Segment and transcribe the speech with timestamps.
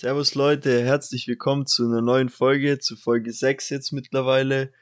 [0.00, 4.72] Servus Leute, herzlich willkommen zu einer neuen Folge, zu Folge 6 jetzt mittlerweile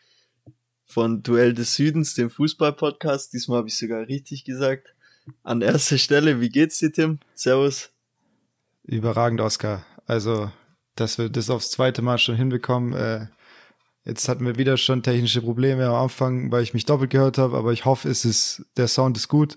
[0.84, 3.32] von Duell des Südens, dem Fußball-Podcast.
[3.32, 4.94] Diesmal habe ich sogar richtig gesagt.
[5.42, 7.18] An erster Stelle, wie geht's dir, Tim?
[7.34, 7.88] Servus.
[8.84, 9.86] Überragend, Oscar.
[10.04, 10.52] Also,
[10.96, 12.92] dass wir das aufs zweite Mal schon hinbekommen.
[12.92, 13.28] Äh,
[14.04, 17.56] jetzt hatten wir wieder schon technische Probleme am Anfang, weil ich mich doppelt gehört habe,
[17.56, 19.56] aber ich hoffe, es ist, der Sound ist gut.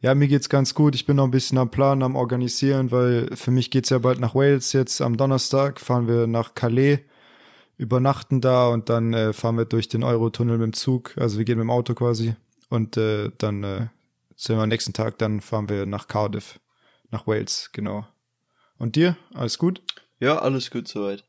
[0.00, 0.94] Ja, mir geht's ganz gut.
[0.94, 4.20] Ich bin noch ein bisschen am Plan, am Organisieren, weil für mich geht's ja bald
[4.20, 4.72] nach Wales.
[4.72, 7.00] Jetzt am Donnerstag fahren wir nach Calais,
[7.78, 11.18] übernachten da und dann äh, fahren wir durch den Eurotunnel mit dem Zug.
[11.18, 12.36] Also wir gehen mit dem Auto quasi.
[12.68, 13.88] Und äh, dann äh,
[14.36, 16.60] sind wir am nächsten Tag, dann fahren wir nach Cardiff,
[17.10, 18.06] nach Wales, genau.
[18.76, 19.16] Und dir?
[19.34, 19.82] Alles gut?
[20.20, 21.24] Ja, alles gut soweit.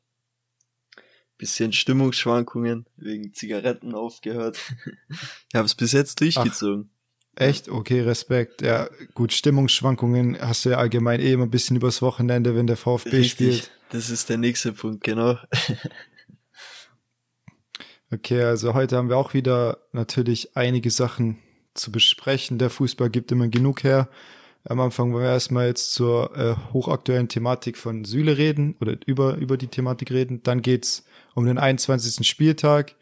[1.39, 4.59] Bisschen Stimmungsschwankungen wegen Zigaretten aufgehört.
[5.09, 6.91] ich habe es bis jetzt durchgezogen.
[6.93, 6.98] Ach.
[7.35, 7.69] Echt?
[7.69, 8.61] Okay, Respekt.
[8.61, 12.77] Ja, gut, Stimmungsschwankungen hast du ja allgemein eh immer ein bisschen übers Wochenende, wenn der
[12.77, 13.71] VfB Richtig, spielt.
[13.91, 15.38] Das ist der nächste Punkt, genau.
[18.11, 21.39] okay, also heute haben wir auch wieder natürlich einige Sachen
[21.73, 22.57] zu besprechen.
[22.57, 24.09] Der Fußball gibt immer genug her.
[24.66, 29.35] Am Anfang wollen wir erstmal jetzt zur äh, hochaktuellen Thematik von Süle reden oder über,
[29.35, 30.44] über die Thematik reden.
[30.44, 32.27] Dann geht's um den 21.
[32.27, 32.95] Spieltag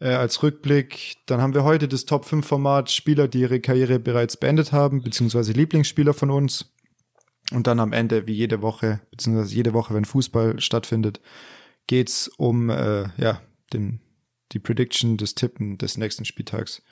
[0.00, 1.16] äh, als Rückblick.
[1.26, 5.02] Dann haben wir heute das Top 5 Format Spieler, die ihre Karriere bereits beendet haben,
[5.02, 6.72] beziehungsweise Lieblingsspieler von uns.
[7.52, 11.20] Und dann am Ende, wie jede Woche, beziehungsweise jede Woche, wenn Fußball stattfindet,
[11.86, 13.40] geht's um äh, ja
[13.72, 14.00] den
[14.52, 16.82] die Prediction des Tippen des nächsten Spieltags.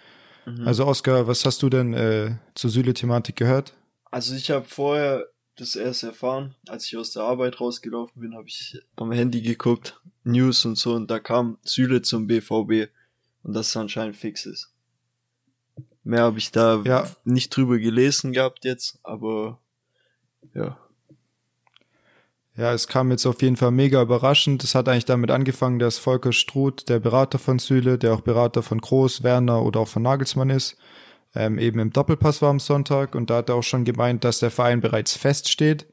[0.46, 0.66] Mhm.
[0.66, 3.74] Also Oskar, was hast du denn äh, zur Süle-Thematik gehört?
[4.11, 8.48] Also ich habe vorher das erst erfahren, als ich aus der Arbeit rausgelaufen bin, habe
[8.48, 12.91] ich am Handy geguckt, News und so, und da kam Süle zum BVB
[13.45, 14.73] und das anscheinend fix ist.
[16.03, 17.09] Mehr habe ich da ja.
[17.25, 19.61] nicht drüber gelesen gehabt jetzt, aber
[20.55, 20.77] ja.
[22.56, 24.62] Ja, es kam jetzt auf jeden Fall mega überraschend.
[24.62, 28.62] Es hat eigentlich damit angefangen, dass Volker Struth, der Berater von Süle, der auch Berater
[28.62, 30.77] von Groß, Werner oder auch von Nagelsmann ist,
[31.35, 34.39] ähm, eben im Doppelpass war am Sonntag und da hat er auch schon gemeint, dass
[34.39, 35.86] der Verein bereits feststeht.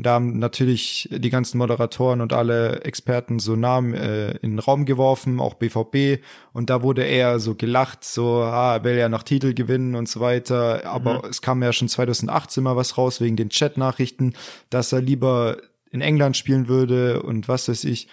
[0.00, 4.58] Und da haben natürlich die ganzen Moderatoren und alle Experten so Namen äh, in den
[4.58, 6.24] Raum geworfen, auch BVB.
[6.54, 10.08] Und da wurde eher so gelacht, so, ah, er will ja noch Titel gewinnen und
[10.08, 10.86] so weiter.
[10.86, 11.28] Aber mhm.
[11.28, 14.32] es kam ja schon 2018 mal was raus wegen den Chat-Nachrichten,
[14.70, 15.58] dass er lieber
[15.90, 18.08] in England spielen würde und was weiß ich.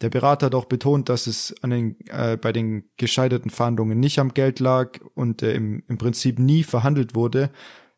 [0.00, 4.18] Der Berater hat auch betont, dass es an den, äh, bei den gescheiterten Verhandlungen nicht
[4.20, 7.50] am Geld lag und äh, im, im Prinzip nie verhandelt wurde,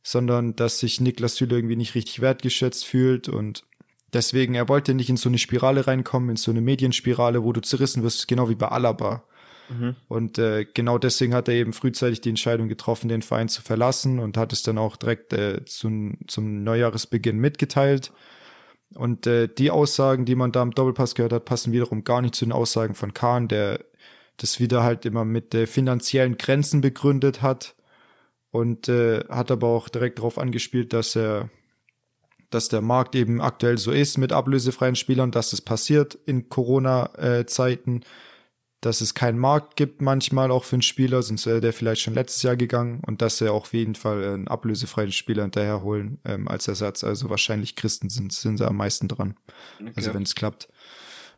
[0.03, 3.64] sondern dass sich Niklas Süle irgendwie nicht richtig wertgeschätzt fühlt und
[4.12, 7.60] deswegen, er wollte nicht in so eine Spirale reinkommen, in so eine Medienspirale, wo du
[7.60, 9.25] zerrissen wirst, genau wie bei Alaba.
[9.69, 9.97] Mhm.
[10.08, 14.19] Und äh, genau deswegen hat er eben frühzeitig die Entscheidung getroffen, den Verein zu verlassen
[14.19, 18.12] und hat es dann auch direkt äh, zum, zum Neujahresbeginn mitgeteilt.
[18.94, 22.34] Und äh, die Aussagen, die man da im Doppelpass gehört hat, passen wiederum gar nicht
[22.34, 23.84] zu den Aussagen von Kahn, der
[24.38, 27.75] das wieder halt immer mit äh, finanziellen Grenzen begründet hat
[28.50, 31.50] und äh, hat aber auch direkt darauf angespielt, dass er
[32.50, 38.04] dass der Markt eben aktuell so ist mit ablösefreien Spielern, dass es passiert in Corona-Zeiten,
[38.81, 42.14] dass es keinen Markt gibt manchmal auch für einen Spieler, sonst wäre der vielleicht schon
[42.14, 46.47] letztes Jahr gegangen und dass er auch auf jeden Fall einen ablösefreien Spieler hinterherholen ähm,
[46.47, 47.03] als Ersatz.
[47.03, 49.37] Also wahrscheinlich Christen sind, sind sie am meisten dran.
[49.81, 49.92] Okay.
[49.97, 50.69] Also wenn es klappt.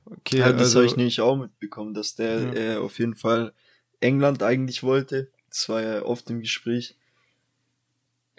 [0.04, 2.54] Okay, ja, das also, habe ich nämlich auch mitbekommen, dass der ja.
[2.54, 3.52] äh, auf jeden Fall
[4.00, 5.30] England eigentlich wollte.
[5.48, 6.96] Das war ja oft im Gespräch.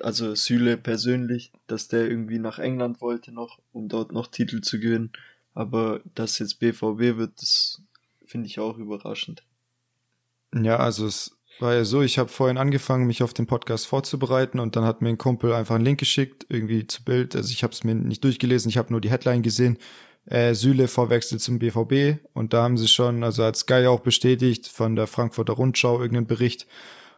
[0.04, 4.80] Also Süle persönlich, dass der irgendwie nach England wollte noch, um dort noch Titel zu
[4.80, 5.12] gewinnen.
[5.54, 7.82] Aber dass jetzt BVB wird, das
[8.26, 9.44] finde ich auch überraschend.
[10.54, 14.60] Ja, also es war ja so, ich habe vorhin angefangen, mich auf den Podcast vorzubereiten
[14.60, 17.36] und dann hat mir ein Kumpel einfach einen Link geschickt, irgendwie zu Bild.
[17.36, 19.78] Also ich habe es mir nicht durchgelesen, ich habe nur die Headline gesehen.
[20.26, 24.68] Äh, Süle vorwechselt zum BVB und da haben sie schon, also hat Sky auch bestätigt
[24.68, 26.68] von der Frankfurter Rundschau irgendeinen Bericht.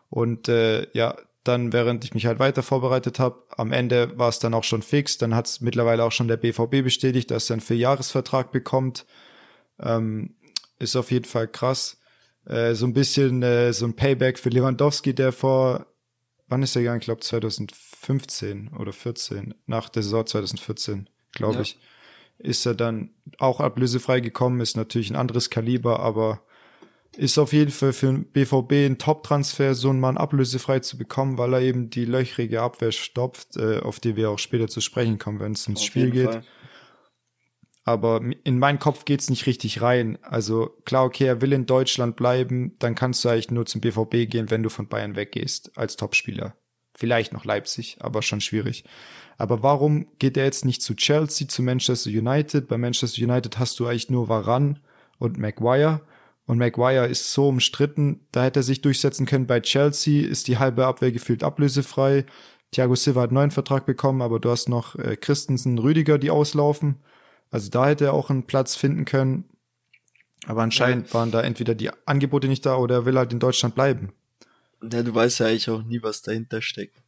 [0.10, 4.40] Und äh, ja, dann, während ich mich halt weiter vorbereitet habe, am Ende war es
[4.40, 5.18] dann auch schon fix.
[5.18, 9.06] Dann hat es mittlerweile auch schon der BVB bestätigt, dass er einen Vierjahresvertrag bekommt.
[9.80, 10.36] Ähm,
[10.80, 11.98] ist auf jeden Fall krass.
[12.46, 15.86] Äh, so ein bisschen äh, so ein Payback für Lewandowski, der vor,
[16.48, 17.00] wann ist er gegangen?
[17.00, 21.62] Ich glaube 2015 oder 14, nach der Saison 2014, glaube ja.
[21.62, 21.80] ich,
[22.38, 26.42] ist er dann auch ablösefrei gekommen, ist natürlich ein anderes Kaliber, aber
[27.16, 31.38] ist auf jeden Fall für den BVB ein Top-Transfer, so einen Mann ablösefrei zu bekommen,
[31.38, 35.20] weil er eben die löchrige Abwehr stopft, äh, auf die wir auch später zu sprechen
[35.20, 36.32] kommen, wenn es ums Spiel geht.
[36.32, 36.44] Fall
[37.86, 40.18] aber in meinen Kopf geht's nicht richtig rein.
[40.22, 44.30] Also klar, okay, er will in Deutschland bleiben, dann kannst du eigentlich nur zum BVB
[44.30, 46.56] gehen, wenn du von Bayern weggehst als Topspieler.
[46.96, 48.86] Vielleicht noch Leipzig, aber schon schwierig.
[49.38, 52.68] Aber warum geht er jetzt nicht zu Chelsea, zu Manchester United?
[52.68, 54.80] Bei Manchester United hast du eigentlich nur Varan
[55.18, 56.02] und Maguire.
[56.46, 59.48] Und Maguire ist so umstritten, da hätte er sich durchsetzen können.
[59.48, 62.26] Bei Chelsea ist die halbe Abwehr gefühlt ablösefrei.
[62.72, 66.32] Thiago Silva hat einen neuen Vertrag bekommen, aber du hast noch äh, Christensen, Rüdiger, die
[66.32, 66.98] auslaufen.
[67.50, 69.46] Also da hätte er auch einen Platz finden können.
[70.48, 71.14] Aber anscheinend ja.
[71.14, 74.12] waren da entweder die Angebote nicht da oder er will halt in Deutschland bleiben.
[74.82, 77.02] Ja, du weißt ja eigentlich auch nie, was dahinter steckt.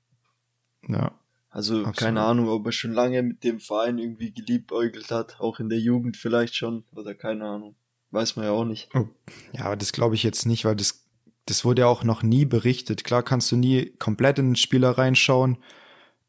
[0.88, 1.12] Ja.
[1.50, 1.98] Also absolut.
[1.98, 5.80] keine Ahnung, ob er schon lange mit dem Verein irgendwie geliebäugelt hat, auch in der
[5.80, 7.76] Jugend vielleicht schon, oder keine Ahnung.
[8.12, 8.90] Weiß man ja auch nicht.
[8.94, 9.07] Oh.
[9.54, 11.06] Ja, aber das glaube ich jetzt nicht, weil das,
[11.46, 13.04] das wurde ja auch noch nie berichtet.
[13.04, 15.57] Klar kannst du nie komplett in den Spieler reinschauen.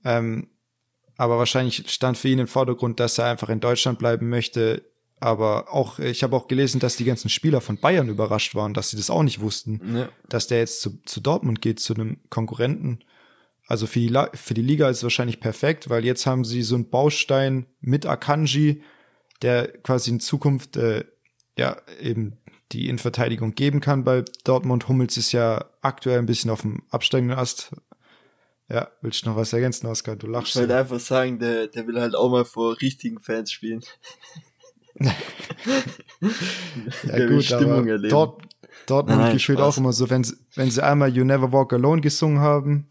[0.05, 0.49] Ähm,
[1.17, 4.85] aber wahrscheinlich stand für ihn im Vordergrund, dass er einfach in Deutschland bleiben möchte.
[5.19, 8.91] Aber auch, ich habe auch gelesen, dass die ganzen Spieler von Bayern überrascht waren, dass
[8.91, 10.09] sie das auch nicht wussten, ja.
[10.29, 12.99] dass der jetzt zu, zu Dortmund geht, zu einem Konkurrenten.
[13.67, 16.75] Also für die, für die Liga ist es wahrscheinlich perfekt, weil jetzt haben sie so
[16.75, 18.83] einen Baustein mit Akanji,
[19.41, 21.05] der quasi in Zukunft äh,
[21.57, 22.39] ja eben
[22.73, 24.89] die Innenverteidigung geben kann bei Dortmund.
[24.89, 27.75] Hummels ist ja aktuell ein bisschen auf dem absteigenden Ast.
[28.69, 30.17] Ja, willst du noch was ergänzen, Oskar?
[30.17, 30.51] Du lachst.
[30.51, 33.85] Ich wollte einfach sagen, der, der will halt auch mal vor richtigen Fans spielen.
[34.99, 35.13] ja
[37.05, 38.09] der gut, Stimmung erleben.
[38.09, 38.43] Dort,
[38.87, 42.01] Dortmund Nein, gefühlt auch immer so, wenn sie, wenn sie einmal You Never Walk Alone
[42.01, 42.89] gesungen haben,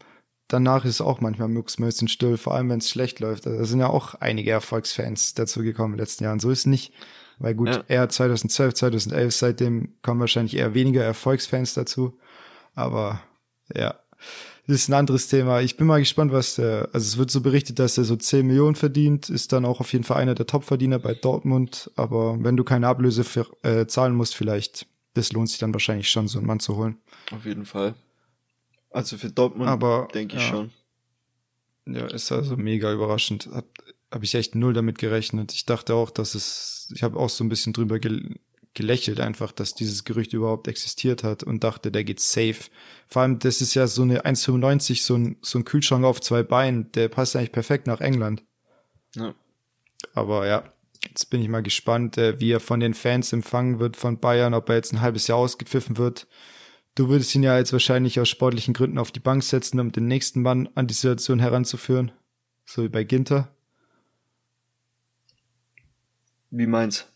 [0.48, 3.46] danach ist es auch manchmal mucksmäuschen still, vor allem wenn es schlecht läuft.
[3.46, 6.40] Also, da sind ja auch einige Erfolgsfans dazu gekommen in den letzten Jahren.
[6.40, 6.94] So ist es nicht.
[7.38, 7.84] Weil gut, ja.
[7.88, 12.18] er 2012, 2011, seitdem kommen wahrscheinlich eher weniger Erfolgsfans dazu.
[12.74, 13.20] Aber
[13.74, 13.94] ja,
[14.66, 15.60] das ist ein anderes Thema.
[15.60, 18.46] Ich bin mal gespannt, was der, also es wird so berichtet, dass er so 10
[18.46, 21.90] Millionen verdient, ist dann auch auf jeden Fall einer der Topverdiener bei Dortmund.
[21.94, 26.10] Aber wenn du keine Ablöse für, äh, zahlen musst, vielleicht, das lohnt sich dann wahrscheinlich
[26.10, 26.96] schon, so einen Mann zu holen.
[27.32, 27.94] Auf jeden Fall.
[28.90, 30.48] Also für Dortmund aber, denke ich ja.
[30.48, 30.70] schon.
[31.86, 33.48] Ja, ist also mega überraschend.
[33.52, 33.66] Hab,
[34.10, 35.52] hab ich echt null damit gerechnet.
[35.52, 38.36] Ich dachte auch, dass es, ich habe auch so ein bisschen drüber gel
[38.76, 42.70] gelächelt einfach, dass dieses Gerücht überhaupt existiert hat und dachte, der geht safe.
[43.08, 46.42] Vor allem, das ist ja so eine 1,95, so ein, so ein Kühlschrank auf zwei
[46.42, 48.44] Beinen, der passt eigentlich perfekt nach England.
[49.14, 49.34] Ja.
[50.12, 50.62] Aber ja,
[51.08, 54.52] jetzt bin ich mal gespannt, äh, wie er von den Fans empfangen wird von Bayern,
[54.52, 56.26] ob er jetzt ein halbes Jahr ausgepfiffen wird.
[56.94, 60.06] Du würdest ihn ja jetzt wahrscheinlich aus sportlichen Gründen auf die Bank setzen, um den
[60.06, 62.12] nächsten Mann an die Situation heranzuführen.
[62.66, 63.55] So wie bei Ginter.
[66.50, 67.08] Wie meinst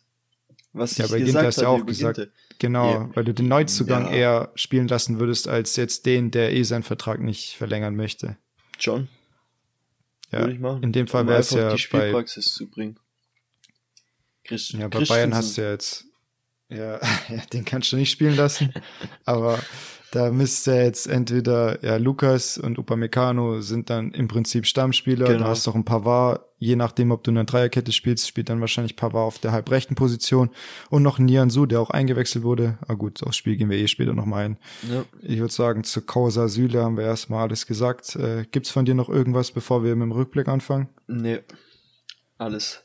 [0.72, 2.28] was ja, bei Ginter hast du ja auch gesagt,
[2.58, 3.10] genau, yeah.
[3.14, 4.12] weil du den Neuzugang ja.
[4.12, 8.36] eher spielen lassen würdest, als jetzt den, der eh seinen Vertrag nicht verlängern möchte.
[8.78, 9.08] John.
[10.30, 13.00] Ja, in dem Fall wäre es ja die Spielpraxis bei, zu bringen.
[14.44, 16.06] Christ ja, bei Bayern hast du ja jetzt,
[16.68, 17.00] ja,
[17.52, 18.72] den kannst du nicht spielen lassen,
[19.24, 19.58] aber
[20.10, 25.26] da müsste jetzt entweder, ja, Lukas und Upamecano sind dann im Prinzip Stammspieler.
[25.26, 25.38] Genau.
[25.38, 28.60] Du hast noch ein Pavard, je nachdem, ob du in einer Dreierkette spielst, spielt dann
[28.60, 30.50] wahrscheinlich Pavard auf der halbrechten Position.
[30.88, 32.78] Und noch Nianzu, der auch eingewechselt wurde.
[32.88, 34.58] Ah gut, aufs Spiel gehen wir eh später nochmal ein.
[34.90, 35.04] Ja.
[35.22, 38.16] Ich würde sagen, zu Causa Süle haben wir erstmal alles gesagt.
[38.16, 40.88] Äh, gibt's von dir noch irgendwas, bevor wir mit dem Rückblick anfangen?
[41.06, 41.38] Nee.
[42.36, 42.82] Alles.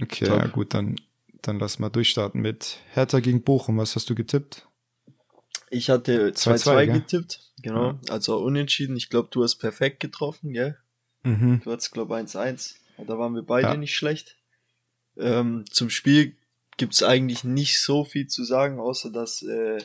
[0.00, 0.38] Okay, Top.
[0.38, 0.96] ja gut, dann,
[1.40, 3.78] dann lass mal durchstarten mit Hertha gegen Bochum.
[3.78, 4.66] Was hast du getippt?
[5.72, 7.92] Ich hatte 2-2 getippt, genau.
[7.92, 8.00] Ja.
[8.10, 8.94] Also unentschieden.
[8.94, 10.76] Ich glaube, du hast perfekt getroffen, gell?
[11.22, 11.62] Mhm.
[11.64, 12.74] Du hattest, glaube 1-1.
[13.06, 13.76] Da waren wir beide ja.
[13.76, 14.36] nicht schlecht.
[15.16, 16.36] Ähm, zum Spiel
[16.76, 19.78] gibt's eigentlich nicht so viel zu sagen, außer dass äh,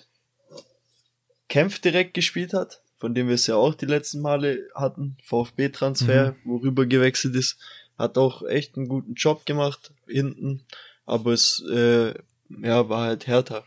[1.48, 5.17] Kempf direkt gespielt hat, von dem wir es ja auch die letzten Male hatten.
[5.24, 6.36] VfB-Transfer, mhm.
[6.50, 7.58] worüber gewechselt ist.
[7.98, 10.65] Hat auch echt einen guten Job gemacht hinten.
[11.06, 12.13] Aber es äh,
[12.50, 13.63] ja, war halt härter.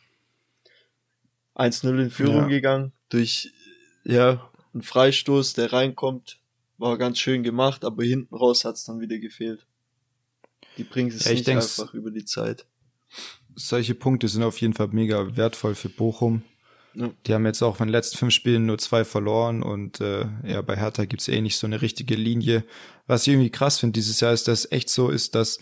[1.61, 2.47] 1-0 in Führung ja.
[2.49, 3.53] gegangen durch
[4.05, 6.39] ja, einen Freistoß, der reinkommt.
[6.79, 9.67] War ganz schön gemacht, aber hinten raus hat's dann wieder gefehlt.
[10.79, 12.65] Die bringen es ja, nicht einfach über die Zeit.
[13.55, 16.43] Solche Punkte sind auf jeden Fall mega wertvoll für Bochum.
[16.95, 17.11] Ja.
[17.27, 20.63] Die haben jetzt auch von den letzten fünf Spielen nur zwei verloren und äh, ja,
[20.63, 22.65] bei Hertha gibt's eh nicht so eine richtige Linie.
[23.07, 25.59] Was ich irgendwie krass finde dieses Jahr ist, dass es echt so ist, dass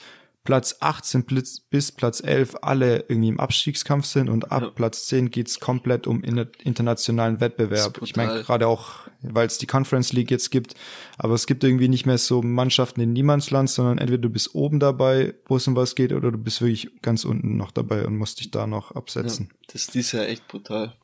[0.48, 1.26] Platz 18
[1.68, 4.70] bis Platz 11 alle irgendwie im Abstiegskampf sind und ab ja.
[4.70, 8.00] Platz 10 geht's komplett um internationalen Wettbewerb.
[8.00, 10.74] Ich meine gerade auch, weil es die Conference League jetzt gibt,
[11.18, 14.80] aber es gibt irgendwie nicht mehr so Mannschaften in Niemandsland, sondern entweder du bist oben
[14.80, 18.16] dabei, wo es um was geht, oder du bist wirklich ganz unten noch dabei und
[18.16, 19.48] musst dich da noch absetzen.
[19.50, 20.94] Ja, das ist dieses Jahr echt brutal.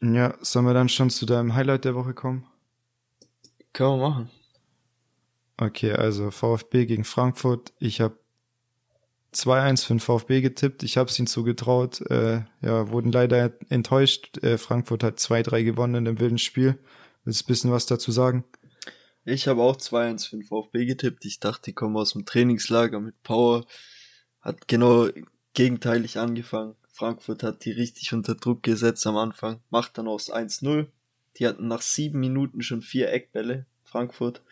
[0.00, 2.46] Ja, sollen wir dann schon zu deinem Highlight der Woche kommen?
[3.72, 4.30] Können wir machen.
[5.60, 7.72] Okay, also VfB gegen Frankfurt.
[7.80, 8.16] Ich habe
[9.34, 10.84] 2-1 für den VfB getippt.
[10.84, 12.00] Ich habe es ihnen zugetraut.
[12.10, 14.38] Äh, ja, wurden leider enttäuscht.
[14.42, 16.78] Äh, Frankfurt hat 2-3 gewonnen in dem wilden Spiel.
[17.24, 18.44] Willst du ein bisschen was dazu sagen?
[19.24, 21.24] Ich habe auch 2-1 für den VfB getippt.
[21.24, 23.66] Ich dachte, die kommen aus dem Trainingslager mit Power.
[24.40, 25.08] Hat genau
[25.54, 26.76] gegenteilig angefangen.
[26.88, 29.60] Frankfurt hat die richtig unter Druck gesetzt am Anfang.
[29.70, 30.86] Macht dann aus 1-0.
[31.36, 33.66] Die hatten nach sieben Minuten schon vier Eckbälle.
[33.84, 34.42] Frankfurt.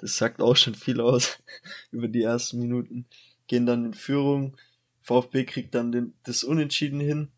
[0.00, 1.38] Das sagt auch schon viel aus
[1.90, 3.06] über die ersten Minuten.
[3.46, 4.56] Gehen dann in Führung.
[5.02, 7.28] VfB kriegt dann den, das Unentschieden hin.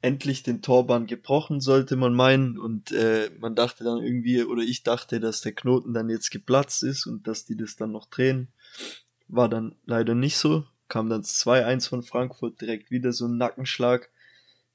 [0.00, 2.58] Endlich den Torbahn gebrochen, sollte man meinen.
[2.58, 6.84] Und äh, man dachte dann irgendwie, oder ich dachte, dass der Knoten dann jetzt geplatzt
[6.84, 8.48] ist und dass die das dann noch drehen.
[9.26, 10.64] War dann leider nicht so.
[10.86, 14.08] Kam dann 2-1 von Frankfurt, direkt wieder so ein Nackenschlag.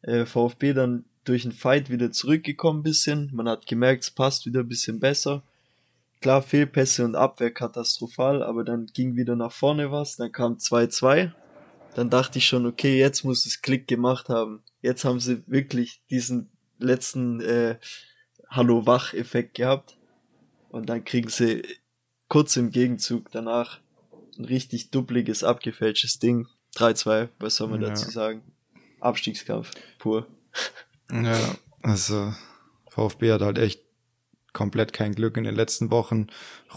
[0.02, 3.30] Äh, VfB dann durch den Fight wieder zurückgekommen bisschen.
[3.34, 5.44] Man hat gemerkt, es passt wieder ein bisschen besser.
[6.24, 11.34] Klar, Fehlpässe und Abwehr katastrophal, aber dann ging wieder nach vorne was, dann kam 2-2.
[11.96, 14.64] Dann dachte ich schon, okay, jetzt muss es Klick gemacht haben.
[14.82, 16.50] Jetzt haben sie wirklich diesen
[16.80, 17.78] letzten äh,
[18.48, 19.98] Hallo-Wach-Effekt gehabt.
[20.70, 21.62] Und dann kriegen sie
[22.30, 23.82] kurz im Gegenzug danach
[24.40, 26.48] ein richtig duppliges, abgefälschtes Ding.
[26.78, 27.90] 3-2, was soll man ja.
[27.90, 28.44] dazu sagen?
[29.02, 30.26] Abstiegskampf, pur.
[31.12, 31.38] Ja,
[31.82, 32.34] also
[32.90, 33.84] VfB hat halt echt
[34.54, 36.28] komplett kein Glück in den letzten Wochen.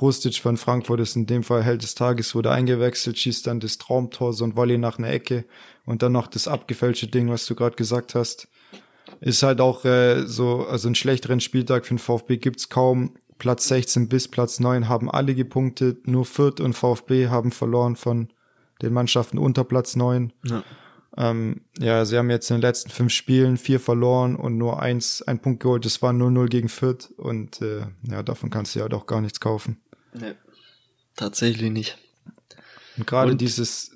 [0.00, 3.78] Rustic von Frankfurt ist in dem Fall Held des Tages, wurde eingewechselt, schießt dann das
[3.78, 5.44] Traumtor, so ein Volley nach einer Ecke
[5.84, 8.48] und dann noch das abgefälschte Ding, was du gerade gesagt hast.
[9.20, 13.14] Ist halt auch äh, so, also einen schlechteren Spieltag für den VfB gibt's kaum.
[13.38, 18.28] Platz 16 bis Platz 9 haben alle gepunktet, nur Fürth und VfB haben verloren von
[18.82, 20.32] den Mannschaften unter Platz 9.
[20.44, 20.64] Ja.
[21.16, 25.22] Ähm, ja, sie haben jetzt in den letzten fünf Spielen vier verloren und nur eins,
[25.22, 25.84] ein Punkt geholt.
[25.84, 29.40] Das war 0-0 gegen Fürth und äh, ja, davon kannst du ja doch gar nichts
[29.40, 29.80] kaufen.
[30.12, 30.34] Nee,
[31.14, 31.98] tatsächlich nicht.
[32.96, 33.90] Und gerade dieses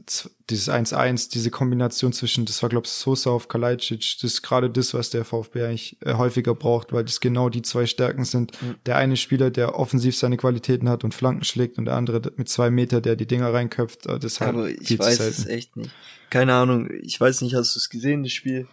[0.50, 4.68] dieses 1-1, diese Kombination zwischen, das war glaube ich Sosa auf Kalajdzic, das ist gerade
[4.68, 8.60] das, was der VfB eigentlich äh, häufiger braucht, weil das genau die zwei Stärken sind.
[8.60, 8.74] Mhm.
[8.86, 12.48] Der eine Spieler, der offensiv seine Qualitäten hat und Flanken schlägt und der andere mit
[12.48, 14.06] zwei Meter, der die Dinger reinköpft.
[14.06, 15.90] Äh, das Aber halt ich weiß es echt nicht.
[16.28, 18.66] Keine Ahnung, ich weiß nicht, hast du es gesehen, das Spiel?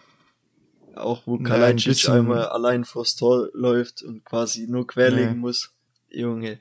[0.94, 5.38] Auch wo Kalajdzic ja, ein einmal allein vors Tor läuft und quasi nur querlegen nee.
[5.38, 5.70] muss.
[6.10, 6.58] Junge,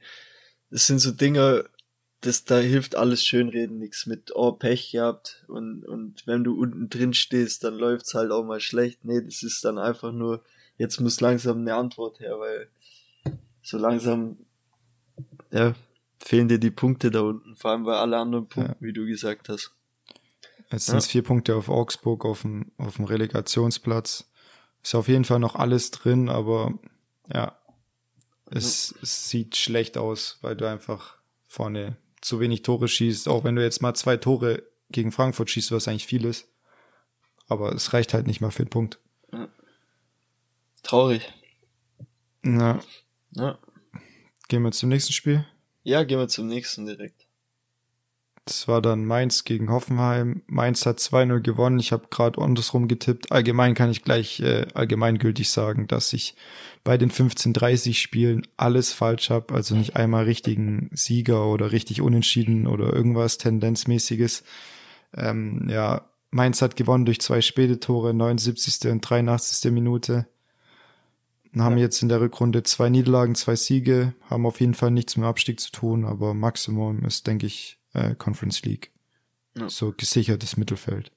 [0.69, 1.63] das sind so Dinger,
[2.27, 6.89] das, da hilft alles Schönreden nichts mit, oh, Pech gehabt und, und wenn du unten
[6.89, 9.05] drin stehst, dann läuft's halt auch mal schlecht.
[9.05, 10.43] Nee, das ist dann einfach nur,
[10.77, 12.67] jetzt muss langsam eine Antwort her, weil
[13.61, 14.37] so langsam,
[15.51, 15.73] ja,
[16.19, 18.87] fehlen dir die Punkte da unten, vor allem bei alle anderen Punkten, ja.
[18.87, 19.71] wie du gesagt hast.
[20.69, 24.29] Jetzt sind es vier Punkte auf Augsburg auf dem, auf dem Relegationsplatz.
[24.83, 26.77] Ist auf jeden Fall noch alles drin, aber
[27.33, 27.57] ja,
[28.51, 31.17] es, es sieht schlecht aus, weil du einfach
[31.47, 35.71] vorne zu wenig Tore schießt, auch wenn du jetzt mal zwei Tore gegen Frankfurt schießt,
[35.71, 36.47] was eigentlich viel ist.
[37.47, 38.99] Aber es reicht halt nicht mal für den Punkt.
[39.31, 39.47] Ja.
[40.83, 41.33] Traurig.
[42.41, 42.79] Na.
[43.31, 43.57] Ja.
[44.47, 45.45] Gehen wir zum nächsten Spiel?
[45.83, 47.26] Ja, gehen wir zum nächsten direkt.
[48.47, 50.41] Das war dann Mainz gegen Hoffenheim.
[50.47, 51.79] Mainz hat 2-0 gewonnen.
[51.79, 53.29] Ich habe gerade andersrum getippt.
[53.29, 56.33] Allgemein kann ich gleich äh, allgemeingültig sagen, dass ich
[56.85, 59.53] bei den 15-30 Spielen alles falsch habe.
[59.53, 64.43] Also nicht einmal richtigen Sieger oder richtig unentschieden oder irgendwas Tendenzmäßiges.
[65.13, 68.89] Ähm, ja, Mainz hat gewonnen durch zwei späte Tore, 79.
[68.89, 69.71] und 83.
[69.73, 70.25] Minute.
[71.57, 71.83] Haben ja.
[71.83, 75.59] jetzt in der Rückrunde zwei Niederlagen, zwei Siege, haben auf jeden Fall nichts mit Abstieg
[75.59, 78.91] zu tun, aber Maximum ist, denke ich, äh, Conference League.
[79.57, 79.69] Ja.
[79.69, 81.11] So gesichertes Mittelfeld.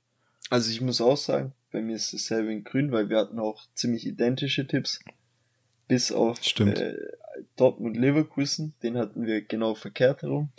[0.49, 3.67] Also ich muss auch sagen, bei mir ist dasselbe in Grün, weil wir hatten auch
[3.75, 5.01] ziemlich identische Tipps.
[5.87, 6.95] Bis auf äh,
[7.57, 10.51] Dortmund Leverkusen, den hatten wir genau verkehrt herum.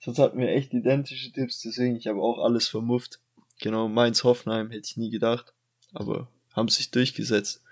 [0.00, 3.20] Sonst hatten wir echt identische Tipps, deswegen ich habe auch alles vermufft.
[3.60, 5.52] Genau, Mainz Hoffenheim hätte ich nie gedacht,
[5.92, 7.62] aber haben sich durchgesetzt.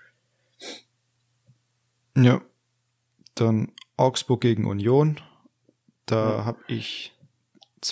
[2.17, 2.41] Ja.
[3.35, 5.21] Dann Augsburg gegen Union.
[6.05, 6.45] Da ja.
[6.45, 7.13] habe ich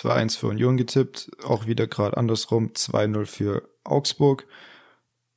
[0.04, 4.46] 2-1 für Union getippt, auch wieder gerade andersrum, 2-0 für Augsburg.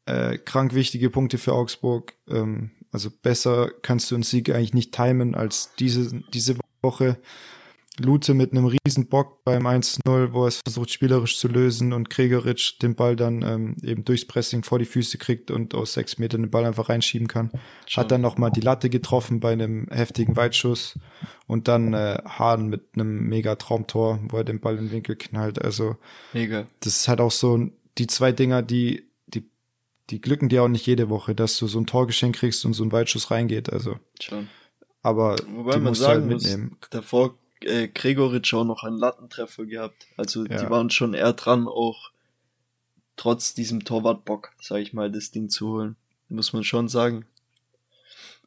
[0.06, 2.14] Äh, krank wichtige Punkte für Augsburg.
[2.28, 7.18] Ähm, also besser kannst du einen Sieg eigentlich nicht timen als diese, diese Woche.
[8.00, 12.10] Lute mit einem riesen Bock beim 1-0, wo er es versucht spielerisch zu lösen und
[12.10, 16.18] Gregoritsch den Ball dann ähm, eben durchs Pressing vor die Füße kriegt und aus sechs
[16.18, 17.52] Metern den Ball einfach reinschieben kann.
[17.86, 18.02] Schon.
[18.02, 20.98] Hat dann nochmal die Latte getroffen bei einem heftigen Weitschuss
[21.48, 25.16] und dann äh, Hahn mit einem mega Traumtor, wo er den Ball in den Winkel
[25.16, 25.62] knallt.
[25.62, 25.96] Also
[26.34, 26.68] mega.
[26.80, 29.50] das ist halt auch so die zwei Dinger, die die
[30.10, 32.84] die glücken dir auch nicht jede Woche, dass du so ein Torgeschenk kriegst und so
[32.84, 33.72] ein Weitschuss reingeht.
[33.72, 34.50] Also schon.
[35.02, 40.08] Aber Wobei man halt sagen halt muss, davor äh, Gregoritsch auch noch einen Lattentreffer gehabt.
[40.18, 40.64] Also ja.
[40.64, 42.12] die waren schon eher dran, auch
[43.16, 45.96] trotz diesem Torwartbock, sag ich mal, das Ding zu holen.
[46.30, 47.26] Muss man schon sagen.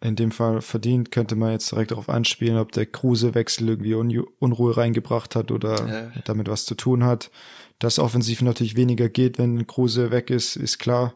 [0.00, 4.24] In dem Fall verdient, könnte man jetzt direkt darauf anspielen, ob der Kruse-Wechsel irgendwie Un
[4.40, 6.22] Unruhe reingebracht hat oder ja.
[6.24, 7.30] damit was zu tun hat.
[7.78, 11.14] Dass offensiv natürlich weniger geht, wenn Kruse weg ist, ist klar.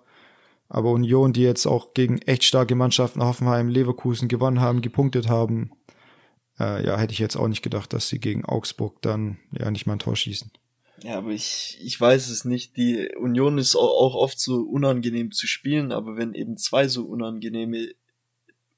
[0.68, 5.70] Aber Union, die jetzt auch gegen echt starke Mannschaften Hoffenheim, Leverkusen gewonnen haben, gepunktet haben,
[6.58, 9.86] äh, ja, hätte ich jetzt auch nicht gedacht, dass sie gegen Augsburg dann ja nicht
[9.86, 10.50] mal ein Tor schießen.
[11.02, 12.76] Ja, aber ich, ich weiß es nicht.
[12.76, 17.90] Die Union ist auch oft so unangenehm zu spielen, aber wenn eben zwei so unangenehme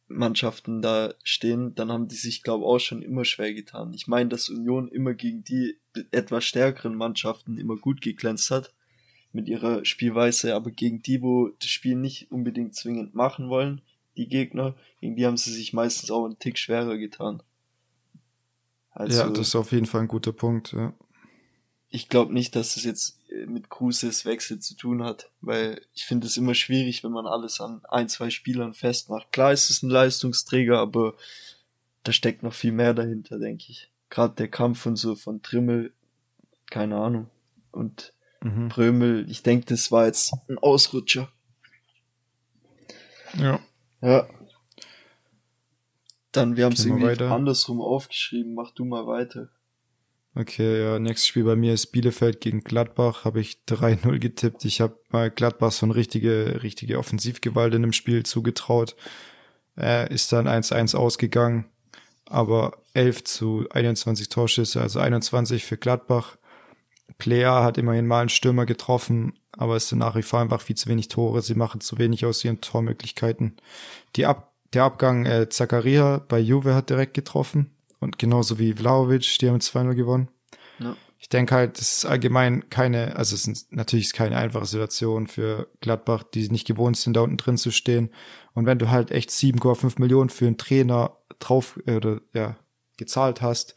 [0.09, 3.93] Mannschaften da stehen, dann haben die sich, glaube ich, auch schon immer schwer getan.
[3.93, 5.79] Ich meine, dass Union immer gegen die
[6.11, 8.73] etwas stärkeren Mannschaften immer gut geglänzt hat
[9.33, 13.83] mit ihrer Spielweise, aber gegen die, wo das Spiel nicht unbedingt zwingend machen wollen,
[14.17, 17.43] die Gegner, gegen die haben sie sich meistens auch einen Tick schwerer getan.
[18.99, 20.93] Also, ja, das ist auf jeden Fall ein guter Punkt, ja.
[21.89, 26.05] Ich glaube nicht, dass es jetzt äh, mit Cruces Wechsel zu tun hat, weil ich
[26.05, 29.31] finde es immer schwierig, wenn man alles an ein, zwei Spielern festmacht.
[29.31, 31.15] Klar ist es ein Leistungsträger, aber
[32.03, 33.89] da steckt noch viel mehr dahinter, denke ich.
[34.11, 35.93] Gerade der Kampf und so von Trimmel,
[36.69, 37.31] keine Ahnung.
[37.71, 38.13] Und
[38.43, 38.69] mhm.
[38.69, 41.31] Prömel, ich denke, das war jetzt ein Ausrutscher.
[43.39, 43.61] Ja.
[44.01, 44.29] Ja.
[46.39, 47.31] Dann, wir haben es irgendwie weiter.
[47.31, 48.55] andersrum aufgeschrieben.
[48.55, 49.49] Mach du mal weiter.
[50.35, 53.25] Okay, ja, nächstes Spiel bei mir ist Bielefeld gegen Gladbach.
[53.25, 54.65] Habe ich 3-0 getippt.
[54.65, 58.95] Ich habe mal Gladbach so eine richtige, richtige Offensivgewalt in dem Spiel zugetraut.
[59.77, 61.67] Äh, ist dann 1-1 ausgegangen.
[62.27, 66.37] Aber 11 zu 21 Torschüsse, also 21 für Gladbach.
[67.17, 70.77] Player hat immerhin mal einen Stürmer getroffen, aber es sind nach wie vor einfach viel
[70.77, 71.43] zu wenig Tore.
[71.43, 73.57] Sie machen zu wenig aus ihren Tormöglichkeiten.
[74.15, 77.71] Die Ab der Abgang äh, Zakaria bei Juve hat direkt getroffen
[78.01, 80.29] und genauso wie Vlaovic, die haben 2-0 gewonnen.
[80.79, 80.97] Ja.
[81.19, 85.69] Ich denke halt, es ist allgemein keine, also es ist natürlich keine einfache Situation für
[85.81, 88.11] Gladbach, die nicht gewohnt sind, da unten drin zu stehen.
[88.55, 92.57] Und wenn du halt echt 7,5 Millionen für einen Trainer drauf äh, oder ja
[92.97, 93.75] gezahlt hast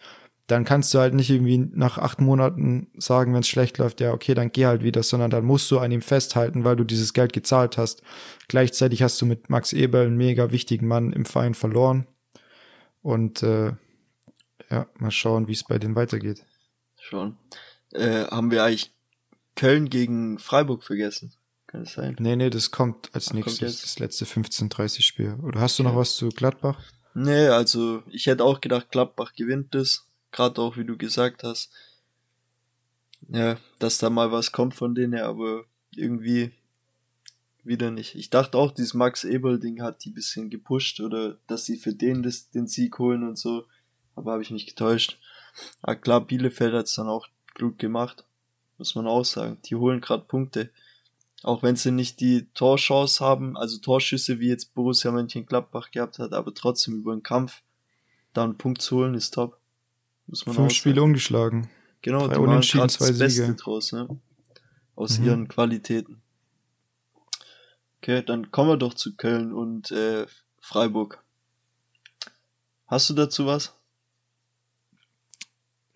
[0.51, 4.11] dann kannst du halt nicht irgendwie nach acht Monaten sagen, wenn es schlecht läuft, ja,
[4.11, 7.13] okay, dann geh halt wieder, sondern dann musst du an ihm festhalten, weil du dieses
[7.13, 8.03] Geld gezahlt hast.
[8.49, 12.05] Gleichzeitig hast du mit Max Eberl einen mega wichtigen Mann im Verein verloren.
[13.01, 13.73] Und äh,
[14.69, 16.43] ja, mal schauen, wie es bei denen weitergeht.
[16.99, 17.37] Schon.
[17.93, 18.91] Äh, haben wir eigentlich
[19.55, 21.33] Köln gegen Freiburg vergessen?
[21.65, 22.17] Kann es sein?
[22.19, 25.37] Nee, nee, das kommt als Ach, nächstes, kommt das letzte 15-30 Spiel.
[25.43, 25.91] Oder hast du okay.
[25.91, 26.77] noch was zu Gladbach?
[27.13, 31.71] Nee, also ich hätte auch gedacht, Gladbach gewinnt das gerade auch wie du gesagt hast,
[33.29, 35.65] ja, dass da mal was kommt von denen, aber
[35.95, 36.51] irgendwie
[37.63, 38.15] wieder nicht.
[38.15, 42.23] Ich dachte auch, dieses Max Eberl-Ding hat die bisschen gepusht oder dass sie für den
[42.23, 43.65] das, den Sieg holen und so,
[44.15, 45.19] aber habe ich mich getäuscht.
[45.81, 48.25] Aber klar, Bielefeld hat es dann auch gut gemacht,
[48.77, 49.59] muss man auch sagen.
[49.65, 50.71] Die holen gerade Punkte.
[51.43, 56.33] Auch wenn sie nicht die Torchance haben, also Torschüsse wie jetzt Borussia Mönchengladbach gehabt hat,
[56.33, 57.61] aber trotzdem über den Kampf
[58.33, 59.60] da einen Punkt zu holen ist top.
[60.31, 61.69] Muss man Fünf Spiele ungeschlagen.
[62.01, 63.55] Genau, Drei die Unentschieden, zwei das Beste Siege.
[63.55, 64.07] draus, ne?
[64.95, 65.25] Aus mhm.
[65.25, 66.21] ihren Qualitäten.
[67.97, 70.25] Okay, dann kommen wir doch zu Köln und äh,
[70.59, 71.21] Freiburg.
[72.87, 73.73] Hast du dazu was?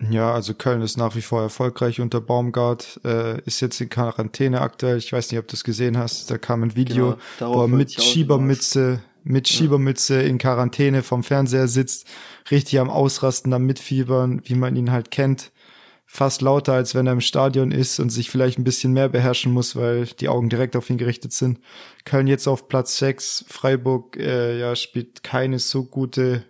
[0.09, 4.59] Ja, also Köln ist nach wie vor erfolgreich unter Baumgart, äh, ist jetzt in Quarantäne
[4.59, 4.97] aktuell.
[4.97, 6.29] Ich weiß nicht, ob du es gesehen hast.
[6.29, 11.67] Da kam ein Video, genau, wo er mit Schiebermütze, mit Schiebermütze in Quarantäne vom Fernseher
[11.67, 12.07] sitzt,
[12.51, 15.51] richtig am Ausrasten, am Mitfiebern, wie man ihn halt kennt.
[16.05, 19.51] Fast lauter, als wenn er im Stadion ist und sich vielleicht ein bisschen mehr beherrschen
[19.51, 21.59] muss, weil die Augen direkt auf ihn gerichtet sind.
[22.05, 26.45] Köln jetzt auf Platz 6, Freiburg äh, ja spielt keine so gute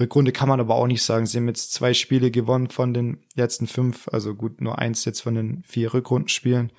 [0.00, 1.26] Rückrunde, kann man aber auch nicht sagen.
[1.26, 5.20] Sie haben jetzt zwei Spiele gewonnen von den letzten fünf, also gut, nur eins jetzt
[5.20, 6.72] von den vier Rückrundenspielen.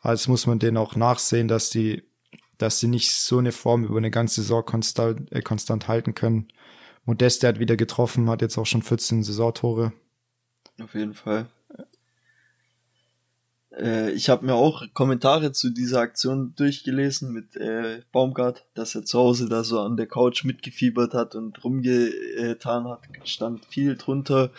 [0.00, 2.02] Also muss man denen auch nachsehen, dass die
[2.58, 6.48] dass sie nicht so eine Form über eine ganze Saison konstant, äh, konstant halten können.
[7.04, 9.92] Modeste hat wieder getroffen, hat jetzt auch schon 14 Saisontore.
[10.82, 11.46] Auf jeden Fall.
[13.76, 19.04] Äh, ich habe mir auch Kommentare zu dieser Aktion durchgelesen mit äh, Baumgart, dass er
[19.04, 23.00] zu Hause da so an der Couch mitgefiebert hat und rumgetan hat.
[23.24, 24.50] Stand viel drunter,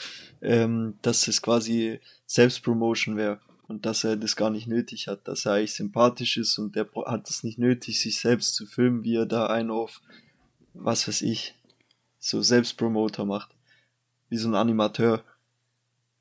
[0.42, 5.46] ähm, dass es quasi Selbstpromotion wäre und dass er das gar nicht nötig hat, dass
[5.46, 9.16] er eigentlich sympathisch ist und der hat es nicht nötig, sich selbst zu filmen, wie
[9.16, 10.02] er da einen auf,
[10.74, 11.56] was weiß ich,
[12.20, 13.50] so Selbstpromoter macht.
[14.30, 15.24] Wie so ein Animateur.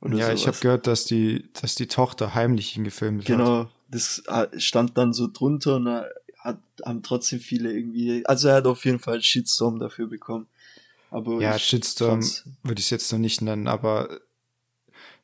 [0.02, 0.40] Ja, sowas.
[0.40, 3.46] ich habe gehört, dass die, dass die Tochter heimlich ihn gefilmt genau, hat.
[3.46, 4.22] Genau, das
[4.58, 5.88] stand dann so drunter und
[6.38, 10.46] hat, haben trotzdem viele irgendwie, also er hat auf jeden Fall einen Shitstorm dafür bekommen.
[11.10, 12.20] Aber ja, Shitstorm
[12.62, 14.20] würde ich es jetzt noch nicht nennen, aber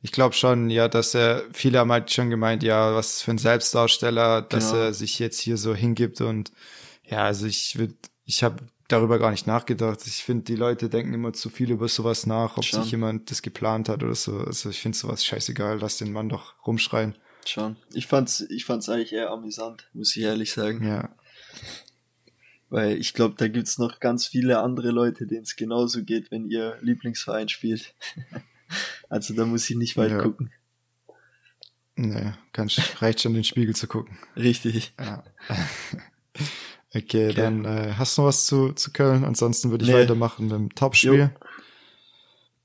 [0.03, 3.39] ich glaube schon, ja, dass er, viele haben halt schon gemeint, ja, was für ein
[3.39, 4.83] Selbstdarsteller, dass genau.
[4.83, 6.51] er sich jetzt hier so hingibt und
[7.05, 8.57] ja, also ich würde, ich habe
[8.89, 10.01] darüber gar nicht nachgedacht.
[10.07, 12.83] Ich finde, die Leute denken immer zu viel über sowas nach, ob schon.
[12.83, 14.39] sich jemand das geplant hat oder so.
[14.39, 17.15] Also ich finde sowas scheißegal, lass den Mann doch rumschreien.
[17.47, 17.77] Schon.
[17.93, 20.87] Ich fand's, ich fand's eigentlich eher amüsant, muss ich ehrlich sagen.
[20.87, 21.15] Ja.
[22.71, 26.49] Weil ich glaube, da gibt's noch ganz viele andere Leute, denen es genauso geht, wenn
[26.49, 27.95] ihr Lieblingsverein spielt.
[29.09, 30.19] also da muss ich nicht weit ja.
[30.19, 30.53] gucken.
[31.95, 34.19] Nee, kann, reicht schon, den Spiegel zu gucken.
[34.37, 34.95] Richtig.
[34.99, 35.25] Ja.
[36.95, 37.33] Okay, okay.
[37.33, 39.25] dann äh, hast du noch was zu, zu Köln?
[39.25, 39.97] Ansonsten würde ich nee.
[39.97, 41.31] weitermachen mit dem Topspiel.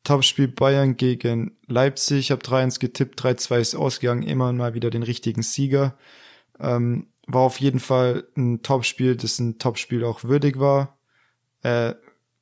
[0.04, 2.20] Topspiel Bayern gegen Leipzig.
[2.20, 5.98] Ich habe 3-1 getippt, 3-2 ist ausgegangen, immer mal wieder den richtigen Sieger.
[6.60, 10.98] Ähm, war auf jeden Fall ein Topspiel, das ein Topspiel auch würdig war.
[11.64, 11.94] Äh,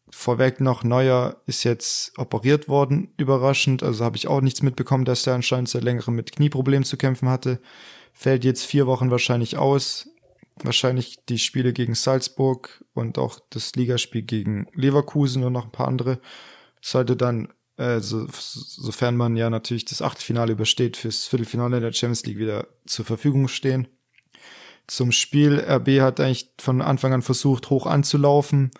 [0.09, 3.83] vorweg noch, Neuer ist jetzt operiert worden, überraschend.
[3.83, 7.29] Also habe ich auch nichts mitbekommen, dass er anscheinend seit längerem mit Knieproblemen zu kämpfen
[7.29, 7.59] hatte.
[8.13, 10.07] Fällt jetzt vier Wochen wahrscheinlich aus
[10.63, 15.87] wahrscheinlich die Spiele gegen Salzburg und auch das Ligaspiel gegen Leverkusen und noch ein paar
[15.87, 16.19] andere.
[16.81, 22.25] Sollte dann, äh, so, sofern man ja natürlich das Achtelfinale übersteht, fürs Viertelfinale der Champions
[22.25, 23.87] League wieder zur Verfügung stehen.
[24.87, 28.71] Zum Spiel, RB hat eigentlich von Anfang an versucht, hoch anzulaufen,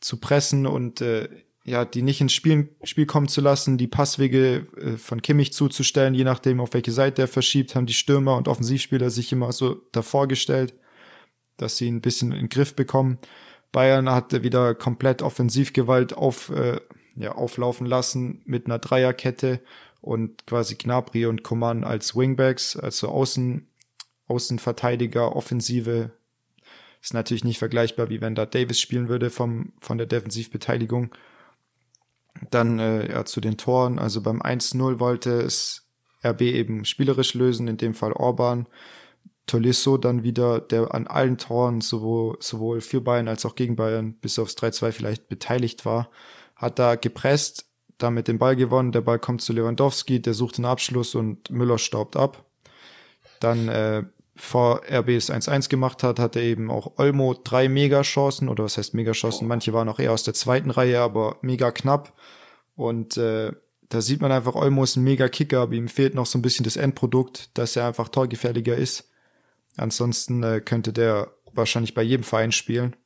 [0.00, 1.28] zu pressen und äh,
[1.64, 6.14] ja, die nicht ins Spiel, Spiel kommen zu lassen, die Passwege äh, von Kimmich zuzustellen,
[6.14, 9.80] je nachdem, auf welche Seite er verschiebt, haben die Stürmer und Offensivspieler sich immer so
[9.92, 10.74] davor gestellt
[11.60, 13.18] dass sie ein bisschen in den Griff bekommen.
[13.72, 16.80] Bayern hatte wieder komplett Offensivgewalt auf, äh,
[17.14, 19.60] ja, auflaufen lassen mit einer Dreierkette
[20.00, 23.68] und quasi Gnabry und Coman als Wingbacks, also Außen,
[24.26, 26.12] Außenverteidiger, Offensive.
[27.02, 31.14] Ist natürlich nicht vergleichbar, wie wenn da Davis spielen würde vom, von der Defensivbeteiligung.
[32.50, 33.98] Dann äh, ja, zu den Toren.
[33.98, 35.86] Also beim 1-0 wollte es
[36.24, 38.66] RB eben spielerisch lösen, in dem Fall Orban.
[39.46, 44.14] Tolisso dann wieder, der an allen Toren sowohl, sowohl für Bayern als auch gegen Bayern
[44.14, 46.10] bis aufs 3-2 vielleicht beteiligt war,
[46.54, 47.66] hat da gepresst,
[47.98, 48.92] damit den Ball gewonnen.
[48.92, 52.44] Der Ball kommt zu Lewandowski, der sucht den Abschluss und Müller staubt ab.
[53.40, 54.04] Dann äh,
[54.40, 58.94] vor RB es 1-1 gemacht hat, hatte eben auch Olmo drei Megachancen, oder was heißt
[58.94, 59.46] Megachancen?
[59.46, 62.12] Manche waren auch eher aus der zweiten Reihe, aber mega knapp.
[62.74, 63.52] Und äh,
[63.88, 66.42] da sieht man einfach, Olmo ist ein mega Kicker, aber ihm fehlt noch so ein
[66.42, 69.10] bisschen das Endprodukt, dass er einfach torgefährlicher ist.
[69.76, 72.96] Ansonsten äh, könnte der wahrscheinlich bei jedem Verein spielen.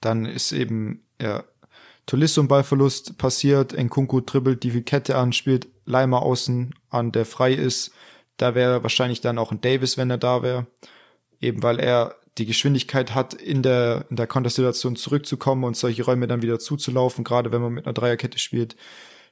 [0.00, 1.44] Dann ist eben, ja,
[2.06, 7.54] Tolisso ein Ballverlust passiert, Nkunku dribbelt die Kette an, spielt Leimer außen an, der frei
[7.54, 7.92] ist.
[8.36, 10.66] Da wäre wahrscheinlich dann auch ein Davis, wenn er da wäre.
[11.40, 16.26] Eben weil er die Geschwindigkeit hat, in der, in der Kontersituation zurückzukommen und solche Räume
[16.26, 18.76] dann wieder zuzulaufen, gerade wenn man mit einer Dreierkette spielt.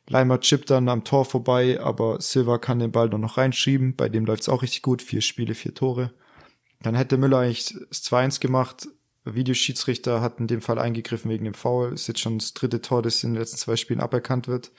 [0.08, 3.96] Leimer chippt dann am Tor vorbei, aber Silva kann den Ball noch reinschieben.
[3.96, 5.02] Bei dem läuft's auch richtig gut.
[5.02, 6.12] Vier Spiele, vier Tore.
[6.80, 8.88] Dann hätte Müller eigentlich das 2-1 gemacht.
[9.24, 11.92] Videoschiedsrichter hat in dem Fall eingegriffen wegen dem Foul.
[11.92, 14.72] Ist jetzt schon das dritte Tor, das in den letzten zwei Spielen aberkannt wird.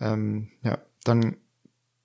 [0.00, 1.36] Ähm, ja, dann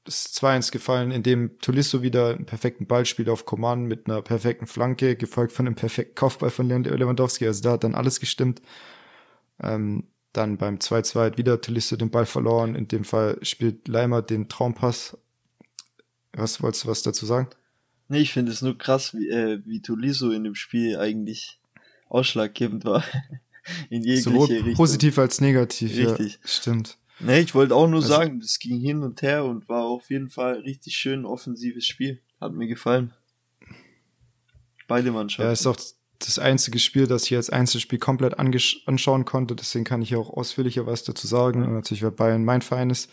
[0.05, 4.21] ist 2-1 gefallen, in dem Tolisso wieder einen perfekten Ball spielt auf Command mit einer
[4.21, 7.45] perfekten Flanke, gefolgt von einem perfekten Kaufball von Lewandowski.
[7.45, 8.61] Also da hat dann alles gestimmt.
[9.61, 12.75] Ähm, dann beim 2-2 wieder Tolisso den Ball verloren.
[12.75, 15.17] In dem Fall spielt Leimer den Traumpass.
[16.33, 17.49] Was wolltest du was dazu sagen?
[18.07, 21.59] Nee, ich finde es nur krass, wie, äh, wie Tolisso in dem Spiel eigentlich
[22.09, 23.03] ausschlaggebend war.
[23.89, 24.73] in jegliche Sowohl Richtung.
[24.73, 25.95] positiv als negativ.
[25.95, 26.33] Richtig.
[26.33, 26.97] Ja, stimmt.
[27.23, 30.09] Nee, ich wollte auch nur also, sagen, das ging hin und her und war auf
[30.09, 32.19] jeden Fall richtig schön offensives Spiel.
[32.39, 33.13] Hat mir gefallen.
[34.87, 35.43] Beide Mannschaften.
[35.43, 35.77] Ja, ist auch
[36.19, 39.55] das einzige Spiel, das ich als Einzelspiel komplett anschauen konnte.
[39.55, 41.63] Deswegen kann ich hier auch ausführlicher was dazu sagen.
[41.63, 43.09] Und natürlich, weil Bayern mein Verein ist.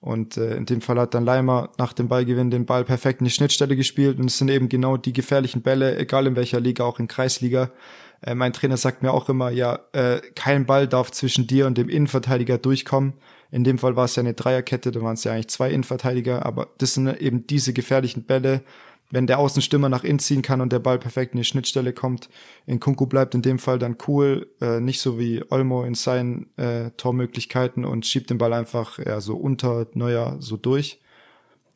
[0.00, 3.24] Und äh, in dem Fall hat dann Leimer nach dem Ballgewinn den Ball perfekt in
[3.24, 4.18] die Schnittstelle gespielt.
[4.18, 7.72] Und es sind eben genau die gefährlichen Bälle, egal in welcher Liga, auch in Kreisliga.
[8.20, 11.76] Äh, mein Trainer sagt mir auch immer, ja, äh, kein Ball darf zwischen dir und
[11.78, 13.14] dem Innenverteidiger durchkommen.
[13.50, 16.44] In dem Fall war es ja eine Dreierkette, da waren es ja eigentlich zwei Innenverteidiger,
[16.44, 18.62] aber das sind eben diese gefährlichen Bälle,
[19.10, 22.28] wenn der Außenstürmer nach innen ziehen kann und der Ball perfekt in die Schnittstelle kommt.
[22.66, 26.50] In Kunku bleibt in dem Fall dann cool, äh, nicht so wie Olmo in seinen
[26.58, 31.00] äh, Tormöglichkeiten und schiebt den Ball einfach ja, so unter Neuer so durch,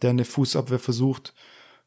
[0.03, 1.33] der eine Fußabwehr versucht.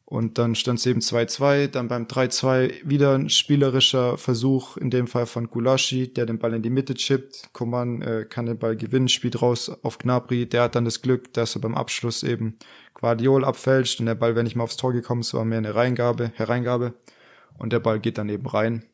[0.08, 5.08] Und dann stand es eben 2-2, dann beim 3-2 wieder ein spielerischer Versuch, in dem
[5.08, 7.50] Fall von Gulaschi, der den Ball in die Mitte chippt.
[7.54, 11.34] Koman äh, kann den Ball gewinnen, spielt raus auf Gnabry, der hat dann das Glück,
[11.34, 12.60] dass er beim Abschluss eben
[12.94, 15.74] Guardiol abfälscht und der Ball wäre nicht mal aufs Tor gekommen, es war mehr eine
[15.74, 16.94] Reingabe, Hereingabe
[17.58, 18.86] und der Ball geht dann eben rein.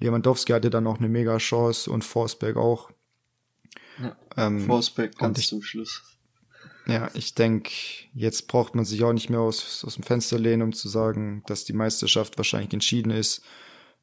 [0.00, 2.90] Lewandowski hatte dann noch eine mega Chance und Forsberg auch.
[4.00, 6.17] Ja, ähm, Forsberg ganz ich, zum Schluss.
[6.88, 7.70] Ja, ich denke,
[8.14, 11.42] jetzt braucht man sich auch nicht mehr aus, aus dem Fenster lehnen, um zu sagen,
[11.46, 13.42] dass die Meisterschaft wahrscheinlich entschieden ist.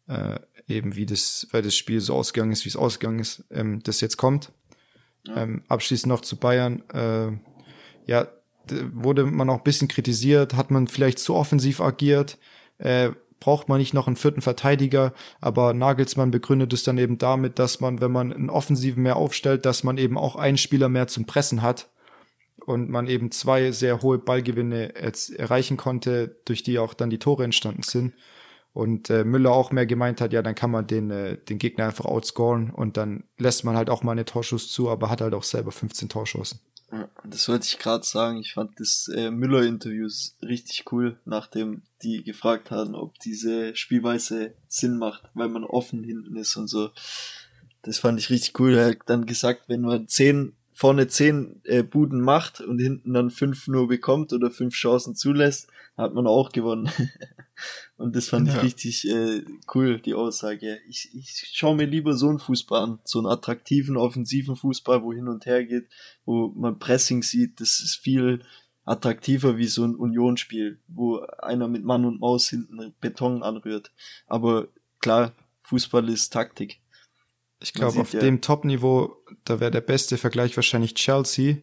[0.07, 3.81] Äh, eben wie das, weil das Spiel so ausgegangen ist, wie es ausgegangen ist, ähm,
[3.81, 4.51] das jetzt kommt.
[5.25, 5.37] Ja.
[5.37, 6.83] Ähm, abschließend noch zu Bayern.
[6.91, 7.31] Äh,
[8.05, 8.27] ja,
[8.91, 12.37] wurde man auch ein bisschen kritisiert, hat man vielleicht zu offensiv agiert,
[12.77, 17.57] äh, braucht man nicht noch einen vierten Verteidiger, aber Nagelsmann begründet es dann eben damit,
[17.57, 21.07] dass man, wenn man einen Offensiven mehr aufstellt, dass man eben auch einen Spieler mehr
[21.07, 21.89] zum Pressen hat
[22.65, 27.43] und man eben zwei sehr hohe Ballgewinne erreichen konnte, durch die auch dann die Tore
[27.43, 28.13] entstanden sind.
[28.73, 31.85] Und äh, Müller auch mehr gemeint hat, ja, dann kann man den, äh, den Gegner
[31.85, 35.33] einfach outscoren und dann lässt man halt auch mal eine Torschuss zu, aber hat halt
[35.33, 36.59] auch selber 15 Torschussen.
[36.91, 38.37] Ja, das wollte ich gerade sagen.
[38.39, 40.09] Ich fand das äh, Müller-Interview
[40.41, 46.35] richtig cool, nachdem die gefragt haben, ob diese Spielweise Sinn macht, weil man offen hinten
[46.35, 46.89] ist und so.
[47.81, 48.73] Das fand ich richtig cool.
[48.73, 53.29] Er hat dann gesagt, wenn man zehn vorne zehn äh, Buden macht und hinten dann
[53.29, 56.91] fünf nur bekommt oder fünf Chancen zulässt, hat man auch gewonnen.
[57.97, 58.57] und das fand ja.
[58.57, 60.79] ich richtig äh, cool, die Aussage.
[60.89, 65.13] Ich, ich schaue mir lieber so einen Fußball an, so einen attraktiven, offensiven Fußball, wo
[65.13, 65.87] hin und her geht,
[66.25, 68.43] wo man Pressing sieht, das ist viel
[68.83, 73.93] attraktiver wie so ein Unionsspiel, wo einer mit Mann und Maus hinten Beton anrührt.
[74.27, 74.67] Aber
[74.99, 75.31] klar,
[75.63, 76.81] Fußball ist Taktik.
[77.59, 78.19] Ich glaube, auf ja.
[78.19, 81.57] dem Top-Niveau, da wäre der beste Vergleich wahrscheinlich Chelsea.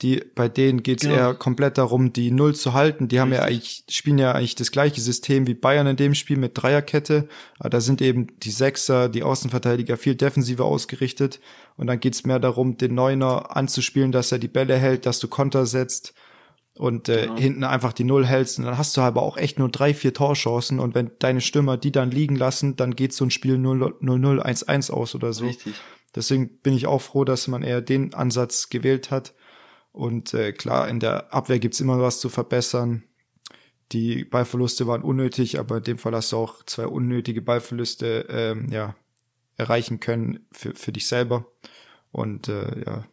[0.00, 1.14] Die, bei denen geht's genau.
[1.14, 3.06] eher komplett darum, die Null zu halten.
[3.06, 3.20] Die Richtig.
[3.20, 6.52] haben ja eigentlich, spielen ja eigentlich das gleiche System wie Bayern in dem Spiel mit
[6.60, 7.28] Dreierkette.
[7.58, 11.40] Aber da sind eben die Sechser, die Außenverteidiger viel defensiver ausgerichtet.
[11.76, 15.28] Und dann geht's mehr darum, den Neuner anzuspielen, dass er die Bälle hält, dass du
[15.28, 16.14] Konter setzt
[16.78, 17.36] und äh, genau.
[17.36, 18.58] hinten einfach die Null hältst.
[18.58, 20.80] Und dann hast du aber auch echt nur drei, vier Torchancen.
[20.80, 24.90] Und wenn deine Stürmer die dann liegen lassen, dann geht so ein Spiel 0-0, 1-1
[24.90, 25.46] aus oder so.
[25.46, 25.74] Richtig.
[26.14, 29.34] Deswegen bin ich auch froh, dass man eher den Ansatz gewählt hat.
[29.92, 33.04] Und äh, klar, in der Abwehr gibt's immer was zu verbessern.
[33.92, 38.68] Die Ballverluste waren unnötig, aber in dem Fall hast du auch zwei unnötige Ballverluste ähm,
[38.70, 38.94] ja,
[39.56, 41.46] erreichen können für, für dich selber.
[42.10, 43.04] Und äh, ja,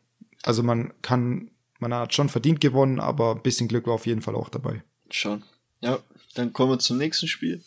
[0.43, 4.21] also man kann man hat schon verdient gewonnen, aber ein bisschen Glück war auf jeden
[4.21, 4.83] Fall auch dabei.
[5.09, 5.43] Schon.
[5.81, 5.99] Ja,
[6.35, 7.63] dann kommen wir zum nächsten Spiel.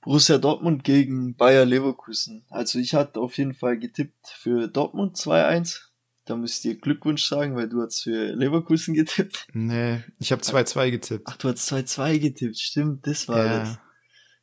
[0.00, 2.44] Borussia Dortmund gegen Bayer Leverkusen.
[2.50, 5.80] Also ich hatte auf jeden Fall getippt für Dortmund 2-1.
[6.26, 9.46] Da müsst ihr Glückwunsch sagen, weil du hast für Leverkusen getippt.
[9.52, 11.24] Nee, ich habe 2-2 getippt.
[11.26, 13.58] Ach, du hast 2-2 getippt, stimmt, das war ja.
[13.60, 13.78] das.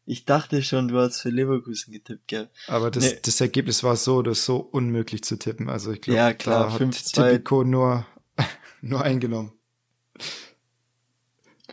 [0.05, 2.49] Ich dachte schon, du hast für Leverkusen getippt, gell?
[2.67, 3.19] Aber das, nee.
[3.21, 5.69] das Ergebnis war so, ist so unmöglich zu tippen.
[5.69, 8.05] Also ich glaube, ja, klar, da hat Tipico nur,
[8.81, 9.53] nur eingenommen.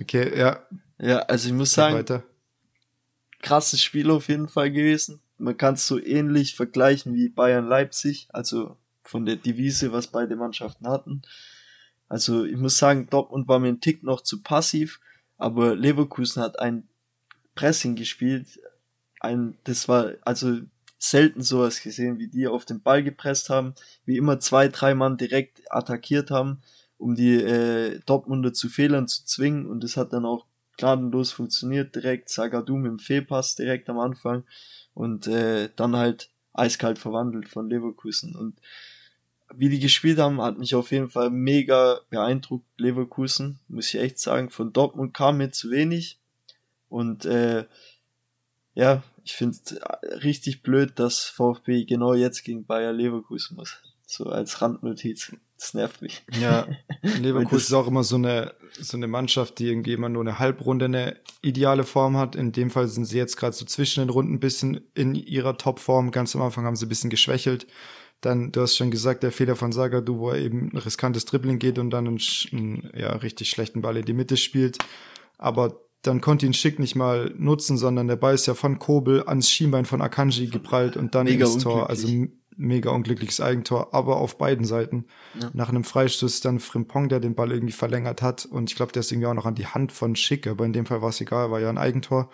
[0.01, 0.67] Okay, ja.
[1.01, 2.25] Ja, also ich muss sagen, weiter.
[3.41, 5.21] krasses Spiel auf jeden Fall gewesen.
[5.39, 10.37] Man kann es so ähnlich vergleichen wie Bayern Leipzig, also von der Devise, was beide
[10.37, 11.23] Mannschaften hatten.
[12.09, 15.01] Also ich muss sagen, Dortmund war mir ein Tick noch zu passiv,
[15.37, 16.89] aber Leverkusen hat ein
[17.59, 18.61] Pressing gespielt.
[19.19, 20.59] Ein, das war also
[20.97, 25.17] selten sowas gesehen, wie die auf den Ball gepresst haben, wie immer zwei, drei Mann
[25.17, 26.63] direkt attackiert haben,
[26.99, 31.97] um die äh, Dortmunder zu Fehlern zu zwingen und das hat dann auch gnadenlos funktioniert,
[31.97, 34.45] direkt Sagadou mit dem Fehlpass direkt am Anfang
[34.95, 38.61] und äh, dann halt eiskalt verwandelt von Leverkusen und
[39.53, 44.19] wie die gespielt haben, hat mich auf jeden Fall mega beeindruckt, Leverkusen, muss ich echt
[44.21, 44.51] sagen.
[44.51, 46.19] Von Dortmund kam mir zu wenig.
[46.89, 47.67] Und äh,
[48.75, 49.59] ja, ich finde
[50.23, 53.83] richtig blöd, dass VfB genau jetzt gegen Bayer Leverkusen muss.
[54.07, 55.33] So als Randnotiz.
[55.59, 56.23] Das nervt mich.
[56.41, 56.67] Ja,
[57.03, 60.85] Leverkusen ist auch immer so eine, so eine Mannschaft, die irgendwie immer nur eine Halbrunde
[60.85, 62.37] eine ideale Form hat.
[62.37, 65.59] In dem Fall sind sie jetzt gerade so zwischen den Runden ein bisschen in ihrer
[65.59, 66.13] Topform.
[66.13, 67.67] Ganz am Anfang haben sie ein bisschen geschwächelt.
[68.21, 71.59] Dann, du hast schon gesagt, der Fehler von Sagadu, wo er eben ein riskantes Dribbling
[71.59, 72.21] geht und dann einen,
[72.53, 74.79] einen ja, richtig schlechten Ball in die Mitte spielt.
[75.37, 79.25] Aber dann konnte ihn Schick nicht mal nutzen, sondern der Ball ist ja von Kobel
[79.27, 81.91] ans Schienbein von Akanji geprallt und dann mega ins Tor.
[81.91, 82.09] Also
[82.59, 85.07] mega unglückliches Eigentor, aber auf beiden Seiten.
[85.41, 85.51] Ja.
[85.55, 88.93] Nach einem Freistoß ist dann Frimpong, der den Ball irgendwie verlängert hat und ich glaube,
[88.93, 91.11] der ist irgendwie auch noch an die Hand von Schick, aber in dem Fall war
[91.11, 92.31] es egal, war ja ein Eigentor.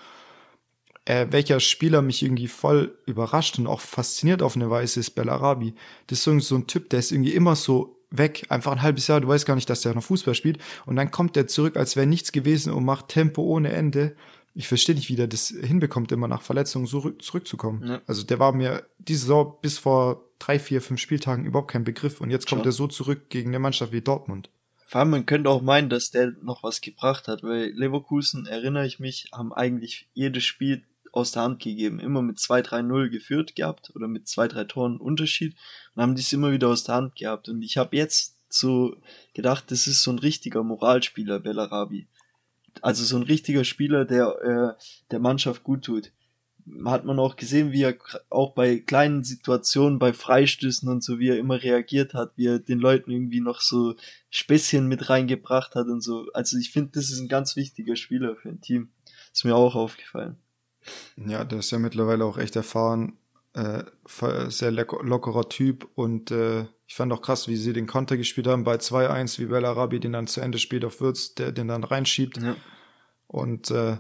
[1.05, 5.75] Äh, welcher Spieler mich irgendwie voll überrascht und auch fasziniert auf eine Weise ist Bellarabi.
[6.07, 9.07] Das ist irgendwie so ein Typ, der ist irgendwie immer so weg, einfach ein halbes
[9.07, 11.77] Jahr, du weißt gar nicht, dass der noch Fußball spielt und dann kommt der zurück,
[11.77, 14.17] als wäre nichts gewesen und macht Tempo ohne Ende.
[14.55, 17.87] Ich verstehe nicht, wie der das hinbekommt, immer nach Verletzungen so zurückzukommen.
[17.87, 18.03] Ja.
[18.07, 22.21] Also der war mir diese Saison bis vor drei, vier, fünf Spieltagen überhaupt kein Begriff
[22.21, 24.51] und jetzt kommt er so zurück gegen eine Mannschaft wie Dortmund.
[24.87, 28.87] Vor allem, man könnte auch meinen, dass der noch was gebracht hat, weil Leverkusen, erinnere
[28.87, 32.01] ich mich, haben eigentlich jedes Spiel aus der Hand gegeben.
[32.01, 35.57] Immer mit 2-3-0 geführt gehabt oder mit 2-3 Toren Unterschied
[35.95, 37.49] und haben dies immer wieder aus der Hand gehabt.
[37.49, 38.97] Und ich habe jetzt so
[39.33, 42.09] gedacht, das ist so ein richtiger Moralspieler, Bellarabi.
[42.83, 46.11] Also so ein richtiger Spieler, der äh, der Mannschaft gut tut.
[46.87, 47.95] Hat man auch gesehen, wie er
[48.31, 52.59] auch bei kleinen Situationen, bei Freistößen und so, wie er immer reagiert hat, wie er
[52.59, 53.95] den Leuten irgendwie noch so
[54.31, 56.27] Späßchen mit reingebracht hat und so.
[56.33, 58.89] Also ich finde, das ist ein ganz wichtiger Spieler für ein Team.
[59.33, 60.39] Ist mir auch aufgefallen.
[61.17, 63.17] Ja, der ist ja mittlerweile auch echt erfahren,
[63.55, 63.85] äh,
[64.49, 68.65] sehr lockerer Typ und äh, ich fand auch krass, wie sie den Konter gespielt haben
[68.65, 72.37] bei 2-1, wie Bellarabi den dann zu Ende spielt auf Würz, der den dann reinschiebt.
[72.39, 72.57] Ja.
[73.27, 73.97] Und äh,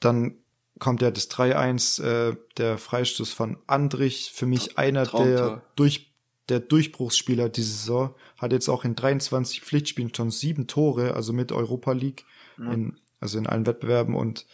[0.00, 0.38] dann
[0.78, 6.12] kommt ja das 3-1, äh, der Freistoß von Andrich, für mich einer der, durch,
[6.48, 11.52] der Durchbruchsspieler diese Saison, hat jetzt auch in 23 Pflichtspielen schon sieben Tore, also mit
[11.52, 12.24] Europa League,
[12.58, 12.72] ja.
[12.72, 14.46] in, also in allen Wettbewerben und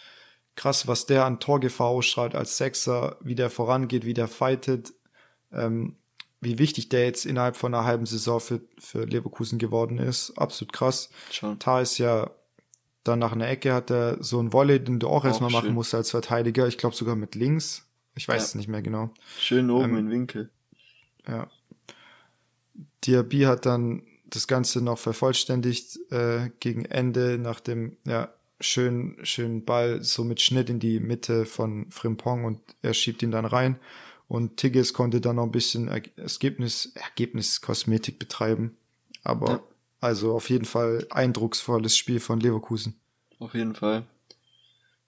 [0.59, 4.93] krass, was der an Torgefahr ausstrahlt als Sechser, wie der vorangeht, wie der fightet.
[5.53, 5.97] Ähm,
[6.41, 10.39] wie wichtig der jetzt innerhalb von einer halben Saison für, für Leverkusen geworden ist.
[10.39, 11.11] Absolut krass.
[11.31, 11.59] Schon.
[11.59, 12.31] Tar ist ja
[13.05, 15.73] dann nach einer Ecke hat er so ein Volley, den du auch, auch erstmal machen
[15.73, 16.69] musst als Verteidiger.
[16.69, 17.89] Ich glaube sogar mit links.
[18.15, 18.47] Ich weiß ja.
[18.47, 19.11] es nicht mehr genau.
[19.39, 20.51] Schön oben ähm, in Winkel.
[21.27, 21.49] Ja.
[23.05, 28.29] Diaby hat dann das Ganze noch vervollständigt äh, gegen Ende nach dem ja,
[28.61, 33.31] schönen, schönen Ball so mit Schnitt in die Mitte von Frimpong und er schiebt ihn
[33.31, 33.79] dann rein.
[34.27, 38.77] Und Tigges konnte dann noch ein bisschen Ergebnis, Ergebniskosmetik betreiben.
[39.23, 39.63] Aber ja.
[40.01, 42.95] also auf jeden Fall eindrucksvolles Spiel von Leverkusen.
[43.39, 44.05] Auf jeden Fall.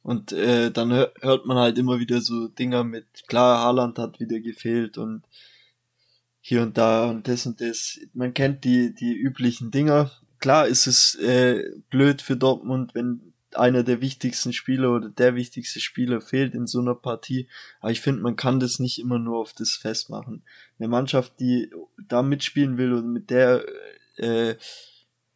[0.03, 4.41] Und äh, dann hört man halt immer wieder so Dinger mit, klar, Haaland hat wieder
[4.41, 5.23] gefehlt und
[6.41, 8.01] hier und da und das und das.
[8.15, 10.11] Man kennt die, die üblichen Dinger.
[10.39, 15.81] Klar ist es äh, blöd für Dortmund, wenn einer der wichtigsten Spieler oder der wichtigste
[15.81, 17.49] Spieler fehlt in so einer Partie.
[17.81, 20.43] Aber ich finde, man kann das nicht immer nur auf das festmachen.
[20.79, 21.71] Eine Mannschaft, die
[22.09, 23.65] da mitspielen will und mit der
[24.17, 24.57] äh,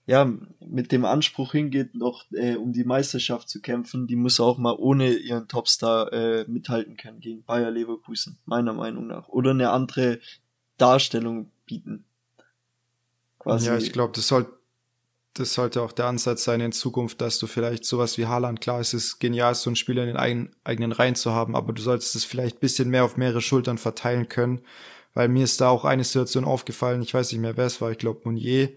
[0.07, 4.59] ja mit dem Anspruch hingeht, noch äh, um die Meisterschaft zu kämpfen, die muss auch
[4.59, 9.29] mal ohne ihren Topstar äh, mithalten können gegen Bayer Leverkusen, meiner Meinung nach.
[9.29, 10.21] Oder eine andere
[10.77, 12.05] Darstellung bieten.
[13.39, 13.67] Quasi.
[13.67, 14.47] Ja, ich glaube, das soll
[15.35, 18.81] das sollte auch der Ansatz sein in Zukunft, dass du vielleicht sowas wie Haaland, klar,
[18.81, 21.83] es ist genial, so einen Spieler in den eigenen, eigenen Reihen zu haben, aber du
[21.83, 24.61] solltest es vielleicht bisschen mehr auf mehrere Schultern verteilen können,
[25.13, 27.91] weil mir ist da auch eine Situation aufgefallen, ich weiß nicht mehr, wer es war,
[27.91, 28.71] ich glaube Monier,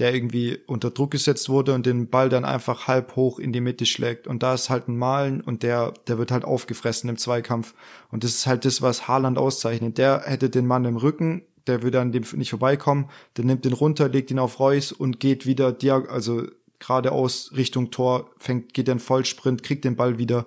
[0.00, 3.60] der irgendwie unter Druck gesetzt wurde und den Ball dann einfach halb hoch in die
[3.60, 4.26] Mitte schlägt.
[4.26, 7.74] Und da ist halt ein Malen und der, der wird halt aufgefressen im Zweikampf.
[8.10, 9.98] Und das ist halt das, was Haaland auszeichnet.
[9.98, 13.72] Der hätte den Mann im Rücken, der würde an dem nicht vorbeikommen, der nimmt den
[13.72, 15.76] runter, legt ihn auf Reus und geht wieder
[16.08, 16.46] also
[16.80, 20.46] geradeaus Richtung Tor, fängt, geht dann Vollsprint, kriegt den Ball wieder.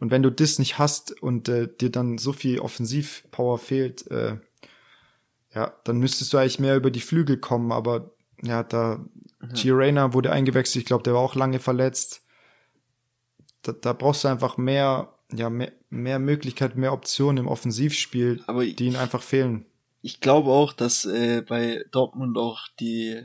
[0.00, 4.38] Und wenn du das nicht hast und äh, dir dann so viel Offensivpower fehlt, äh,
[5.54, 8.10] ja, dann müsstest du eigentlich mehr über die Flügel kommen, aber
[8.42, 9.04] ja, da
[9.40, 9.52] mhm.
[9.54, 12.22] Girena wurde eingewechselt, ich glaube, der war auch lange verletzt.
[13.62, 18.64] Da, da brauchst du einfach mehr, ja, mehr, mehr Möglichkeit, mehr Optionen im Offensivspiel, aber
[18.64, 19.66] die ihnen einfach fehlen
[20.02, 23.24] ich glaube auch, dass äh, bei Dortmund auch die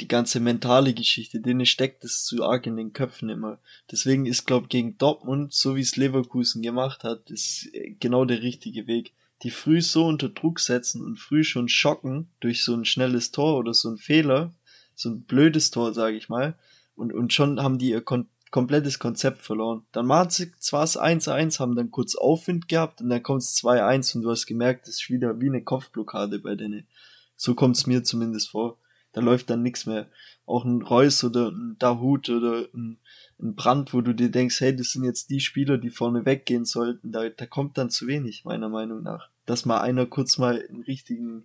[0.00, 3.58] die ganze mentale Geschichte, denen steckt es zu arg in den Köpfen immer.
[3.90, 8.42] Deswegen ist, glaube gegen Dortmund, so wie es Leverkusen gemacht hat, ist äh, genau der
[8.42, 9.12] richtige Weg.
[9.42, 13.58] Die früh so unter Druck setzen und früh schon schocken durch so ein schnelles Tor
[13.58, 14.54] oder so ein Fehler,
[14.94, 16.58] so ein blödes Tor, sage ich mal,
[16.94, 19.82] und, und schon haben die ihr Kon komplettes Konzept verloren.
[19.92, 23.54] Dann machen sie zwar es 1-1, haben dann kurz Aufwind gehabt und dann kommt es
[23.62, 26.86] 2-1 und du hast gemerkt, das ist wieder wie eine Kopfblockade bei denen.
[27.36, 28.78] So kommt es mir zumindest vor.
[29.12, 30.08] Da läuft dann nichts mehr.
[30.46, 32.96] Auch ein Reus oder ein Dahut oder ein,
[33.38, 36.64] ein Brand, wo du dir denkst, hey, das sind jetzt die Spieler, die vorne weggehen
[36.64, 37.12] sollten.
[37.12, 39.28] Da, da kommt dann zu wenig, meiner Meinung nach.
[39.44, 41.44] Dass mal einer kurz mal einen richtigen,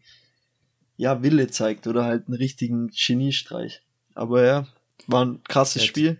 [0.96, 3.82] ja, Wille zeigt oder halt einen richtigen Geniestreich.
[4.16, 4.68] Aber ja,
[5.08, 5.90] war ein krasses Jetzt.
[5.90, 6.18] Spiel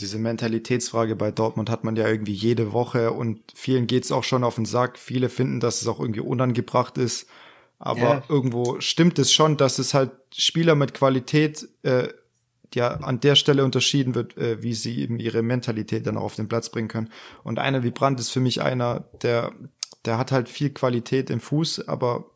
[0.00, 4.44] diese Mentalitätsfrage bei Dortmund hat man ja irgendwie jede Woche und vielen geht's auch schon
[4.44, 4.98] auf den Sack.
[4.98, 7.28] Viele finden, dass es auch irgendwie unangebracht ist.
[7.78, 8.22] Aber ja.
[8.28, 12.08] irgendwo stimmt es schon, dass es halt Spieler mit Qualität äh,
[12.74, 16.36] ja an der Stelle unterschieden wird, äh, wie sie eben ihre Mentalität dann auch auf
[16.36, 17.10] den Platz bringen können.
[17.44, 19.52] Und einer wie Brandt ist für mich einer, der,
[20.04, 22.30] der hat halt viel Qualität im Fuß, aber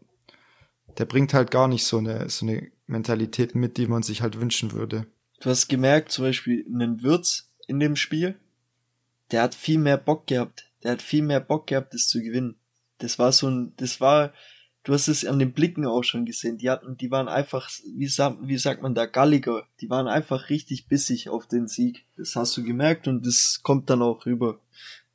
[0.99, 4.41] der bringt halt gar nicht so eine, so eine Mentalität mit, die man sich halt
[4.41, 5.07] wünschen würde.
[5.41, 8.37] Du hast gemerkt, zum Beispiel einen Würz, in dem Spiel,
[9.31, 10.71] der hat viel mehr Bock gehabt.
[10.83, 12.57] Der hat viel mehr Bock gehabt, das zu gewinnen.
[12.99, 14.33] Das war so ein, das war,
[14.85, 16.59] du hast es an den Blicken auch schon gesehen.
[16.59, 19.67] Die hatten, die waren einfach, wie sagt, wie sagt man da, galliger.
[19.81, 22.05] Die waren einfach richtig bissig auf den Sieg.
[22.17, 24.61] Das hast du gemerkt und das kommt dann auch rüber.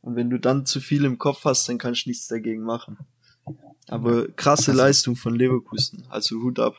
[0.02, 2.98] Und wenn du dann zu viel im Kopf hast, dann kannst du nichts dagegen machen.
[3.88, 6.76] Aber krasse also, Leistung von Leverkusen, also Hut ab.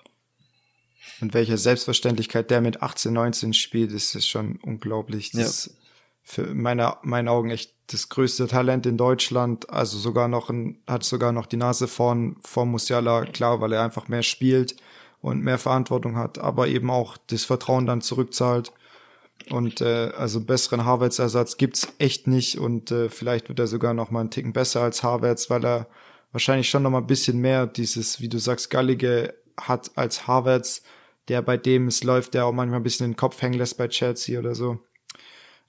[1.20, 5.30] Und welche Selbstverständlichkeit der mit 18, 19 spielt, ist es schon unglaublich.
[5.32, 5.46] Das ja.
[5.46, 5.76] ist
[6.22, 9.70] für meine, meinen Augen echt das größte Talent in Deutschland.
[9.70, 13.82] Also sogar noch ein, hat sogar noch die Nase vorn vor Musiala, klar, weil er
[13.82, 14.76] einfach mehr spielt
[15.20, 18.72] und mehr Verantwortung hat, aber eben auch das Vertrauen dann zurückzahlt.
[19.50, 24.10] Und äh, also besseren Harvards-Ersatz gibt's echt nicht und äh, vielleicht wird er sogar noch
[24.10, 25.86] mal einen Ticken besser als Harvards, weil er
[26.32, 30.82] wahrscheinlich schon noch mal ein bisschen mehr dieses, wie du sagst, Gallige hat als Harvards,
[31.28, 33.88] der bei dem es läuft, der auch manchmal ein bisschen den Kopf hängen lässt bei
[33.88, 34.78] Chelsea oder so.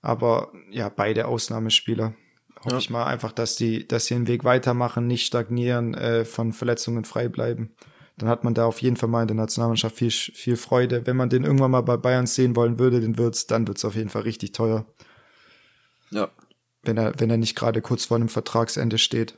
[0.01, 2.13] Aber ja, beide Ausnahmespieler.
[2.59, 2.77] Hoffe ja.
[2.77, 7.05] ich mal einfach, dass die, dass sie den Weg weitermachen, nicht stagnieren, äh, von Verletzungen
[7.05, 7.73] frei bleiben.
[8.17, 11.07] Dann hat man da auf jeden Fall mal in der Nationalmannschaft viel, viel Freude.
[11.07, 13.95] Wenn man den irgendwann mal bei Bayern sehen wollen würde, den wird's, dann wird's auf
[13.95, 14.85] jeden Fall richtig teuer.
[16.11, 16.29] Ja.
[16.83, 19.35] Wenn er, wenn er nicht gerade kurz vor einem Vertragsende steht.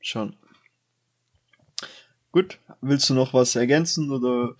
[0.00, 0.34] Schon.
[2.32, 4.56] Gut, willst du noch was ergänzen oder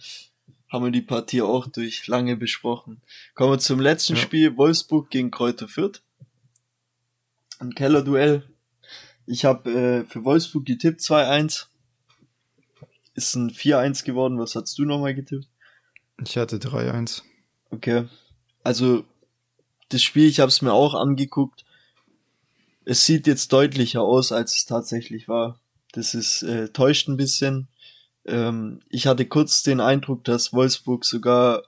[0.68, 3.00] haben wir die Partie auch durch lange besprochen?
[3.34, 4.22] Kommen wir zum letzten ja.
[4.22, 6.02] Spiel, Wolfsburg gegen Kräuter Fürth.
[7.58, 8.44] Ein Kellerduell.
[9.26, 11.66] Ich habe äh, für Wolfsburg getippt 2-1.
[13.14, 14.38] Ist ein 4-1 geworden.
[14.38, 15.48] Was hast du nochmal getippt?
[16.24, 17.22] Ich hatte 3-1.
[17.70, 18.08] Okay.
[18.62, 19.04] Also
[19.90, 21.64] das Spiel, ich habe es mir auch angeguckt.
[22.84, 25.60] Es sieht jetzt deutlicher aus, als es tatsächlich war.
[25.92, 27.68] Das ist äh, täuscht ein bisschen.
[28.24, 31.62] Ähm, ich hatte kurz den Eindruck, dass Wolfsburg sogar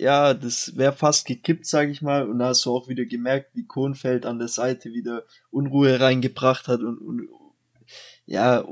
[0.00, 2.26] ja, das wäre fast gekippt, sage ich mal.
[2.26, 6.68] Und da hast du auch wieder gemerkt, wie Kohnfeld an der Seite wieder Unruhe reingebracht
[6.68, 7.28] hat und, und
[8.24, 8.64] ja,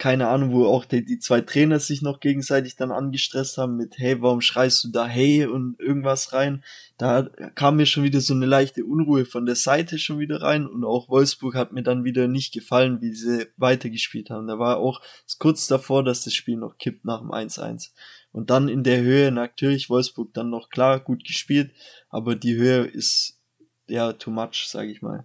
[0.00, 3.98] keine Ahnung, wo auch die, die zwei Trainer sich noch gegenseitig dann angestresst haben mit,
[3.98, 6.64] hey, warum schreist du da hey und irgendwas rein.
[6.96, 10.66] Da kam mir schon wieder so eine leichte Unruhe von der Seite schon wieder rein
[10.66, 14.46] und auch Wolfsburg hat mir dann wieder nicht gefallen, wie sie weitergespielt haben.
[14.46, 15.02] Da war auch
[15.38, 17.90] kurz davor, dass das Spiel noch kippt nach dem 1-1.
[18.32, 21.72] Und dann in der Höhe natürlich Wolfsburg dann noch klar gut gespielt,
[22.08, 23.38] aber die Höhe ist
[23.86, 25.24] ja too much, sage ich mal.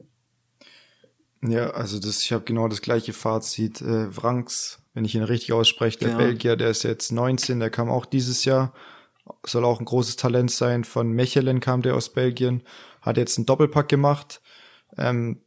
[1.50, 3.82] Ja, also das, ich habe genau das gleiche Fazit.
[3.82, 6.18] Äh, Franks, wenn ich ihn richtig ausspreche, der ja.
[6.18, 8.74] Belgier, der ist jetzt 19, der kam auch dieses Jahr,
[9.46, 10.84] soll auch ein großes Talent sein.
[10.84, 12.64] Von Mechelen kam der aus Belgien,
[13.02, 14.41] hat jetzt einen Doppelpack gemacht.
[14.98, 15.41] Ähm,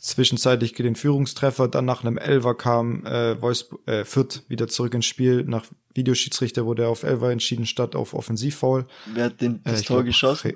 [0.00, 5.06] zwischenzeitlich den Führungstreffer, dann nach einem Elver kam äh, Wolfsburg, äh, Fürth wieder zurück ins
[5.06, 5.44] Spiel.
[5.44, 8.86] Nach Videoschiedsrichter wurde er auf Elver entschieden statt auf Offensivfoul.
[9.06, 10.54] Wer hat den, das äh, Tor glaub, geschossen?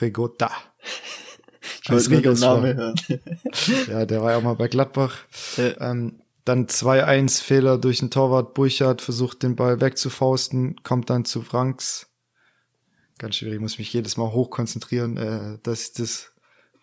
[0.00, 0.50] Regota.
[1.82, 2.94] Ich wollte nicht den Namen hören.
[3.88, 5.18] ja, der war ja auch mal bei Gladbach.
[5.56, 5.90] Ja.
[5.90, 8.54] Ähm, dann 2-1 Fehler durch den Torwart.
[8.54, 12.06] Burchardt versucht den Ball wegzufausten, kommt dann zu Franks.
[13.18, 16.32] Ganz schwierig, ich muss mich jedes Mal hochkonzentrieren, äh, dass ich das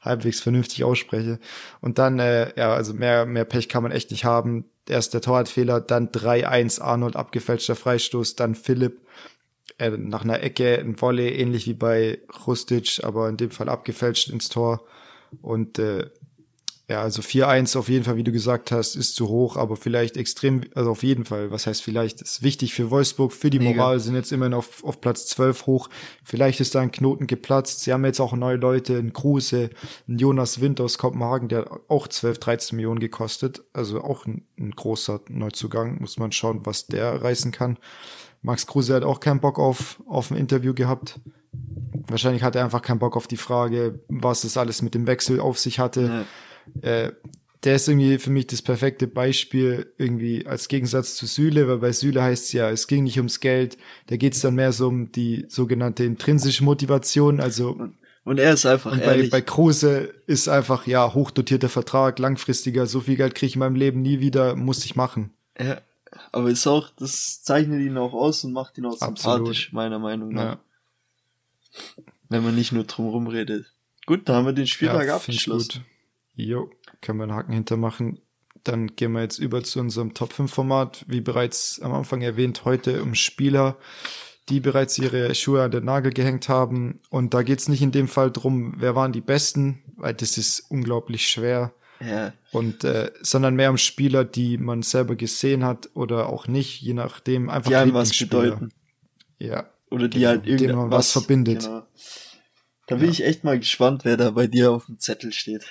[0.02, 1.40] halbwegs vernünftig ausspreche.
[1.80, 4.66] Und dann, äh, ja, also mehr, mehr Pech kann man echt nicht haben.
[4.90, 9.00] Erst der Torwartfehler, dann 3-1 Arnold abgefälschter Freistoß, dann Philipp
[9.78, 14.30] äh, nach einer Ecke ein Volley, ähnlich wie bei Rustic, aber in dem Fall abgefälscht
[14.30, 14.84] ins Tor.
[15.42, 16.10] Und äh,
[16.90, 20.18] ja, also 4-1 auf jeden Fall, wie du gesagt hast, ist zu hoch, aber vielleicht
[20.18, 23.78] extrem, also auf jeden Fall, was heißt vielleicht, ist wichtig für Wolfsburg, für die Mega.
[23.78, 25.90] Moral, sind jetzt immerhin auf, auf Platz 12 hoch.
[26.26, 27.82] Vielleicht ist da ein Knoten geplatzt.
[27.82, 29.70] Sie haben jetzt auch neue Leute, ein Kruse,
[30.10, 33.64] ein Jonas Wind aus Kopenhagen, der auch 12, 13 Millionen gekostet.
[33.72, 36.02] Also auch ein, ein großer Neuzugang.
[36.02, 37.78] Muss man schauen, was der reißen kann.
[38.44, 41.20] Max Kruse hat auch keinen Bock auf, auf ein Interview gehabt.
[42.08, 45.40] Wahrscheinlich hat er einfach keinen Bock auf die Frage, was es alles mit dem Wechsel
[45.40, 46.26] auf sich hatte.
[46.84, 46.90] Ja.
[46.90, 47.14] Äh,
[47.64, 51.92] der ist irgendwie für mich das perfekte Beispiel irgendwie als Gegensatz zu Süle, weil bei
[51.94, 53.78] Süle heißt es ja, es ging nicht ums Geld,
[54.08, 57.90] da geht es dann mehr so um die sogenannte intrinsische Motivation, also
[58.26, 63.02] und er ist einfach und bei, bei Kruse ist einfach, ja, hochdotierter Vertrag, langfristiger, so
[63.02, 65.32] viel Geld kriege ich in meinem Leben nie wieder, muss ich machen.
[65.60, 65.82] Ja,
[66.32, 69.48] aber ist auch, das zeichnet ihn auch aus und macht ihn auch Absolut.
[69.48, 70.58] sympathisch, meiner Meinung nach.
[70.58, 70.60] Ja.
[72.30, 73.74] Wenn man nicht nur drum redet.
[74.06, 75.86] Gut, da haben wir den Spieltag ja, abgeschlossen.
[76.36, 76.70] Jo,
[77.02, 78.20] können wir einen Haken hintermachen.
[78.64, 81.06] Dann gehen wir jetzt über zu unserem Top 5 Format.
[81.08, 83.78] Wie bereits am Anfang erwähnt, heute um Spieler,
[84.50, 87.02] die bereits ihre Schuhe an den Nagel gehängt haben.
[87.10, 90.66] Und da geht's nicht in dem Fall drum, wer waren die Besten, weil das ist
[90.70, 91.74] unglaublich schwer.
[92.06, 92.34] Ja.
[92.52, 96.94] Und äh, sondern mehr um Spieler, die man selber gesehen hat oder auch nicht, je
[96.94, 98.70] nachdem einfach die einem was bedeuten.
[99.40, 99.70] Ja.
[99.90, 101.62] Oder die genau, halt irgendwas was verbindet.
[101.62, 101.86] Genau.
[102.88, 103.12] Da bin ja.
[103.12, 105.66] ich echt mal gespannt, wer da bei dir auf dem Zettel steht.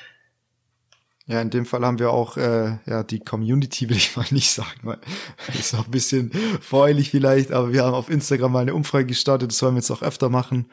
[1.27, 4.51] Ja, in dem Fall haben wir auch äh, ja die Community, will ich mal nicht
[4.51, 4.99] sagen, weil
[5.59, 9.51] ist auch ein bisschen voreilig vielleicht, aber wir haben auf Instagram mal eine Umfrage gestartet,
[9.51, 10.71] das wollen wir jetzt auch öfter machen.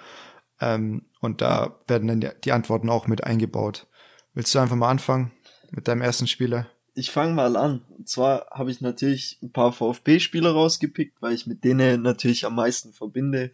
[0.62, 3.88] Ähm, und da werden dann die Antworten auch mit eingebaut.
[4.34, 5.32] Willst du einfach mal anfangen
[5.72, 6.70] mit deinem ersten Spieler?
[6.96, 7.82] Ich fange mal an.
[7.98, 12.56] Und zwar habe ich natürlich ein paar VfB-Spieler rausgepickt, weil ich mit denen natürlich am
[12.56, 13.52] meisten verbinde.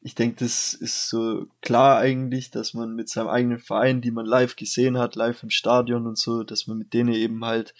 [0.00, 4.24] Ich denke, das ist so klar eigentlich, dass man mit seinem eigenen Verein, die man
[4.24, 7.74] live gesehen hat, live im Stadion und so, dass man mit denen eben halt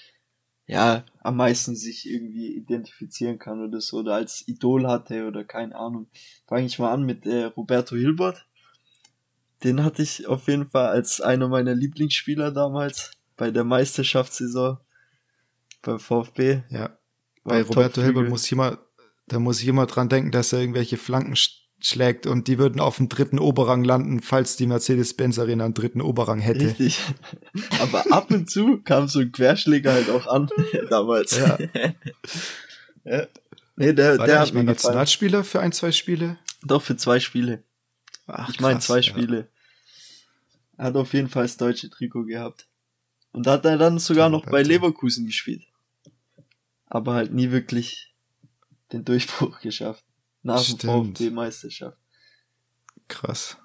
[0.66, 5.76] ja am meisten sich irgendwie identifizieren kann oder so oder als Idol hatte oder keine
[5.76, 6.08] Ahnung.
[6.48, 8.46] Fange ich mal an mit äh, Roberto Hilbert.
[9.62, 14.78] Den hatte ich auf jeden Fall als einer meiner Lieblingsspieler damals bei der Meisterschaftssaison
[15.82, 16.62] beim VfB.
[16.70, 16.98] Ja.
[17.44, 18.78] Bei Roberto Hilbert muss ich immer,
[19.28, 21.36] da muss ich immer dran denken, dass er irgendwelche Flanken
[21.80, 26.00] schlägt und die würden auf dem dritten Oberrang landen, falls die Mercedes-Benz Arena einen dritten
[26.00, 26.66] Oberrang hätte.
[26.66, 27.00] Richtig.
[27.80, 30.48] Aber ab und zu kam so ein Querschläger halt auch an
[30.90, 31.36] damals.
[31.36, 31.58] Ja.
[33.04, 33.26] ja.
[33.76, 36.38] Nee, der, War der, der hat mir Nationalspieler für ein, zwei Spiele?
[36.62, 37.62] Doch, für zwei Spiele.
[38.26, 39.38] Ach, ich meine zwei Spiele.
[39.38, 39.46] Ja.
[40.78, 42.66] Er hat auf jeden Fall das deutsche Trikot gehabt.
[43.36, 45.62] Und da hat er dann sogar noch bei Leverkusen gespielt.
[46.86, 48.14] Aber halt nie wirklich
[48.92, 50.02] den Durchbruch geschafft.
[50.42, 51.98] Nach dem VfB-Meisterschaft.
[53.08, 53.58] Krass.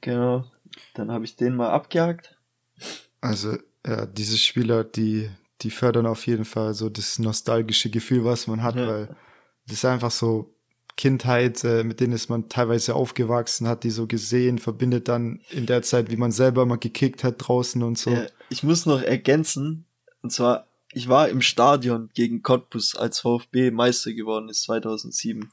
[0.00, 0.50] Genau.
[0.94, 2.38] Dann habe ich den mal abgehakt.
[3.20, 5.28] Also, ja, diese Spieler, die,
[5.60, 8.86] die fördern auf jeden Fall so das nostalgische Gefühl, was man hat, ja.
[8.86, 9.16] weil
[9.66, 10.54] das ist einfach so
[11.00, 15.64] Kindheit, äh, mit denen ist man teilweise aufgewachsen, hat die so gesehen, verbindet dann in
[15.64, 18.10] der Zeit, wie man selber mal gekickt hat draußen und so.
[18.10, 19.86] Ja, ich muss noch ergänzen,
[20.20, 25.50] und zwar, ich war im Stadion gegen Cottbus, als VfB Meister geworden ist 2007.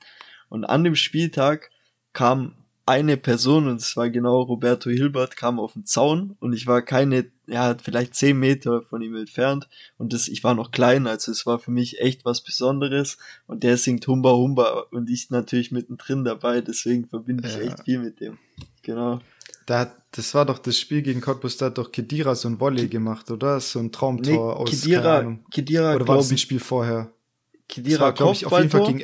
[0.50, 1.70] Und an dem Spieltag
[2.12, 2.57] kam
[2.88, 6.82] eine Person, und es war genau Roberto Hilbert, kam auf den Zaun und ich war
[6.82, 9.68] keine, ja, vielleicht zehn Meter von ihm entfernt
[9.98, 13.64] und das, ich war noch klein, also es war für mich echt was Besonderes und
[13.64, 17.62] der singt Humba Humba und ich natürlich mittendrin dabei, deswegen verbinde ich ja.
[17.62, 18.38] echt viel mit dem.
[18.84, 19.20] Genau.
[19.66, 22.88] Da, das war doch das Spiel gegen Cottbus, da hat doch Kedira so ein Volley
[22.88, 23.60] gemacht, oder?
[23.60, 27.12] So ein Traumtor nee, aus, Kedira, Kedira, Oder war das ein Spiel vorher?
[27.68, 29.04] Kedira, glaube ich, auf jeden Fall gegen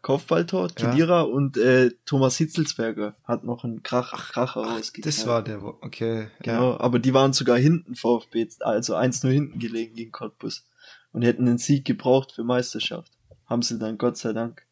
[0.00, 1.22] Kopfballtor, Kedira ja.
[1.22, 5.08] und äh, Thomas Hitzelsberger hat noch einen Krach, Kracher rausgegeben.
[5.08, 6.28] Das war der, okay.
[6.40, 6.80] Genau, ja.
[6.80, 10.64] aber die waren sogar hinten VfB, also eins nur hinten gelegen gegen Cottbus
[11.12, 13.12] und hätten den Sieg gebraucht für Meisterschaft.
[13.46, 14.62] Haben sie dann Gott sei Dank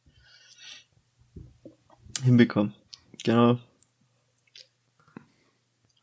[2.22, 2.74] hinbekommen.
[3.24, 3.58] Genau.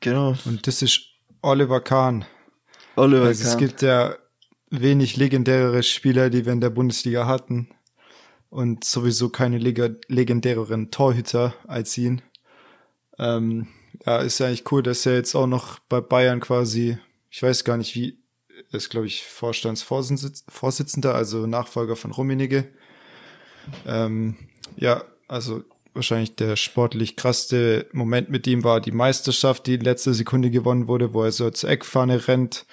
[0.02, 0.36] Genau.
[0.44, 1.02] Und das ist
[1.42, 2.26] Oliver Kahn.
[2.98, 3.52] Oliver also Kahn.
[3.54, 4.16] Es gibt ja
[4.70, 7.70] wenig legendärere Spieler, die wir in der Bundesliga hatten
[8.54, 12.22] und sowieso keine leg legendäreren Torhüter als ihn.
[13.18, 13.68] Ähm,
[14.06, 17.00] ja, ist ja eigentlich cool, dass er jetzt auch noch bei Bayern quasi,
[17.32, 18.20] ich weiß gar nicht wie,
[18.72, 22.68] ist glaube ich Vorstandsvorsitzender, also Nachfolger von Rummenigge.
[23.88, 24.36] Ähm,
[24.76, 25.64] ja, also
[25.96, 31.16] wahrscheinlich der sportlich krasste Moment mit ihm war die Meisterschaft, die letzte Sekunde gewonnen wurde,
[31.16, 32.68] wo er so zur Eckfahne rennt.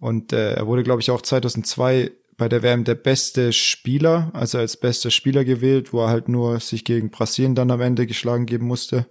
[0.00, 2.10] Und äh, er wurde, glaube ich, auch 2002
[2.40, 6.58] bei der WM der beste Spieler, also als bester Spieler gewählt, wo er halt nur
[6.58, 9.06] sich gegen Brasilien dann am Ende geschlagen geben musste.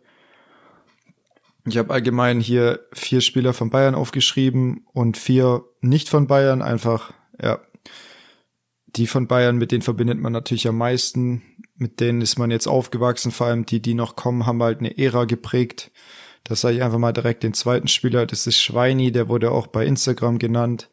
[1.68, 7.14] Ich habe allgemein hier vier Spieler von Bayern aufgeschrieben und vier nicht von Bayern, einfach,
[7.40, 7.60] ja.
[8.88, 11.44] Die von Bayern, mit denen verbindet man natürlich am meisten.
[11.76, 14.98] Mit denen ist man jetzt aufgewachsen, vor allem die, die noch kommen, haben halt eine
[14.98, 15.92] Ära geprägt.
[16.44, 19.68] Das sage ich einfach mal direkt den zweiten Spieler, das ist Schweini, der wurde auch
[19.68, 20.90] bei Instagram genannt.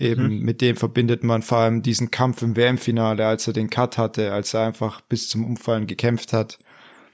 [0.00, 0.44] Eben mhm.
[0.44, 4.32] mit dem verbindet man vor allem diesen Kampf im WM-Finale, als er den Cut hatte,
[4.32, 6.58] als er einfach bis zum Umfallen gekämpft hat.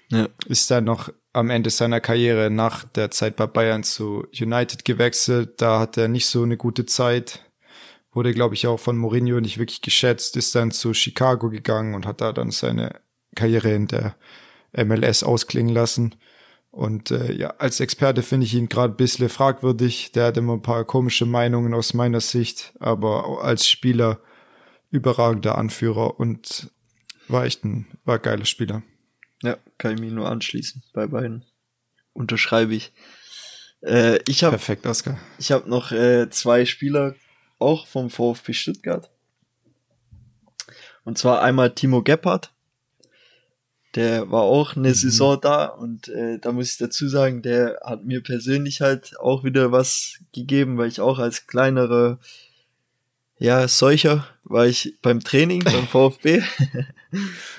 [0.09, 0.29] Ja.
[0.47, 5.61] Ist dann noch am Ende seiner Karriere nach der Zeit bei Bayern zu United gewechselt.
[5.61, 7.43] Da hat er nicht so eine gute Zeit.
[8.13, 10.37] Wurde, glaube ich, auch von Mourinho nicht wirklich geschätzt.
[10.37, 13.01] Ist dann zu Chicago gegangen und hat da dann seine
[13.35, 14.15] Karriere in der
[14.77, 16.15] MLS ausklingen lassen.
[16.77, 20.13] Und äh, ja, als Experte finde ich ihn gerade ein bisschen fragwürdig.
[20.13, 24.21] Der hat immer ein paar komische Meinungen aus meiner Sicht, aber als Spieler
[24.91, 26.71] überragender Anführer und
[27.29, 28.83] war echt ein, war ein geiler Spieler.
[29.43, 31.47] Ja, kann ich mich nur anschließen bei beiden.
[32.13, 32.93] Unterschreibe ich.
[33.81, 35.19] Äh, ich habe Perfekt, Oscar.
[35.39, 37.15] Ich habe noch äh, zwei Spieler
[37.59, 39.11] auch vom VfB Stuttgart.
[41.05, 42.53] Und zwar einmal Timo Gebhardt
[43.97, 44.95] der war auch eine mhm.
[44.95, 49.43] Saison da und äh, da muss ich dazu sagen, der hat mir persönlich halt auch
[49.43, 52.19] wieder was gegeben, weil ich auch als kleinerer
[53.39, 56.43] ja, solcher war ich beim Training beim VfB.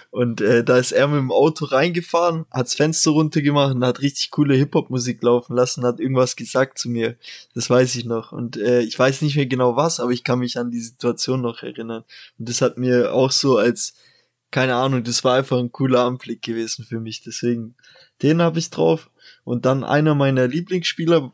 [0.09, 4.31] Und äh, da ist er mit dem Auto reingefahren, hat's Fenster runtergemacht und hat richtig
[4.31, 7.17] coole Hip-Hop-Musik laufen lassen, hat irgendwas gesagt zu mir,
[7.53, 8.31] das weiß ich noch.
[8.31, 11.41] Und äh, ich weiß nicht mehr genau was, aber ich kann mich an die Situation
[11.41, 12.03] noch erinnern.
[12.39, 13.93] Und das hat mir auch so als
[14.51, 17.21] keine Ahnung, das war einfach ein cooler Anblick gewesen für mich.
[17.21, 17.75] Deswegen,
[18.21, 19.09] den habe ich drauf.
[19.43, 21.31] Und dann einer meiner Lieblingsspieler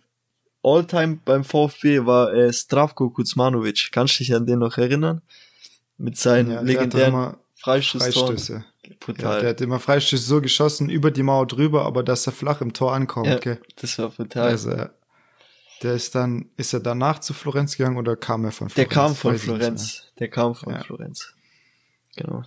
[0.64, 3.90] Alltime beim VfB war äh, Stravko Kuzmanovic.
[3.92, 5.22] Kannst du dich an den noch erinnern?
[5.98, 8.66] Mit seinen ja, legendären Freistöße.
[9.18, 12.62] Ja, der hat immer Freistöße so geschossen, über die Mauer drüber, aber dass er flach
[12.62, 13.28] im Tor ankommt.
[13.28, 13.62] Ja, gell?
[13.76, 14.50] Das war brutal.
[14.50, 14.72] Also,
[15.82, 18.76] der ist dann, ist er danach zu Florenz gegangen oder kam er von Florenz?
[18.76, 20.04] Der kam von Florenz.
[20.20, 20.80] Der kam von.
[20.80, 21.34] Florenz.
[22.16, 22.44] Genau.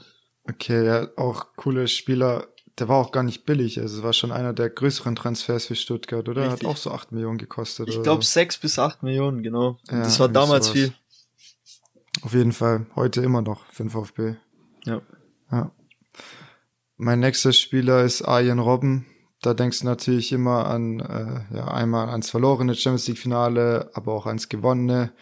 [0.49, 2.47] Okay, ja, auch coole Spieler.
[2.79, 3.81] Der war auch gar nicht billig.
[3.81, 6.43] Also es war schon einer der größeren Transfers für Stuttgart, oder?
[6.43, 6.69] Richtig.
[6.69, 7.89] Hat auch so acht Millionen gekostet.
[7.89, 9.79] Ich glaube sechs bis acht Millionen, genau.
[9.91, 10.79] Ja, das war damals sowas.
[10.79, 10.93] viel.
[12.23, 12.87] Auf jeden Fall.
[12.95, 14.35] Heute immer noch für den VfB.
[14.85, 15.01] Ja.
[15.51, 15.71] Ja.
[16.97, 19.07] Mein nächster Spieler ist Arjen Robben.
[19.43, 24.13] Da denkst du natürlich immer an, äh, ja, einmal ans verlorene Champions League Finale, aber
[24.15, 25.13] auch ans gewonnene.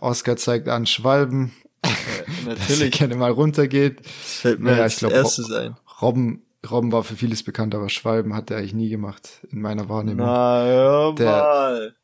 [0.00, 1.52] Oscar zeigt an Schwalben.
[1.82, 1.88] Äh,
[2.46, 2.90] natürlich.
[2.90, 4.00] Dass gerne mal runtergeht.
[4.00, 5.76] Das fällt mir ja, als ich glaub, erstes ein.
[6.00, 9.88] Robben, Robben war für vieles bekannt, aber Schwalben hat er eigentlich nie gemacht, in meiner
[9.88, 10.26] Wahrnehmung.
[10.26, 11.96] Na, hör der, mal.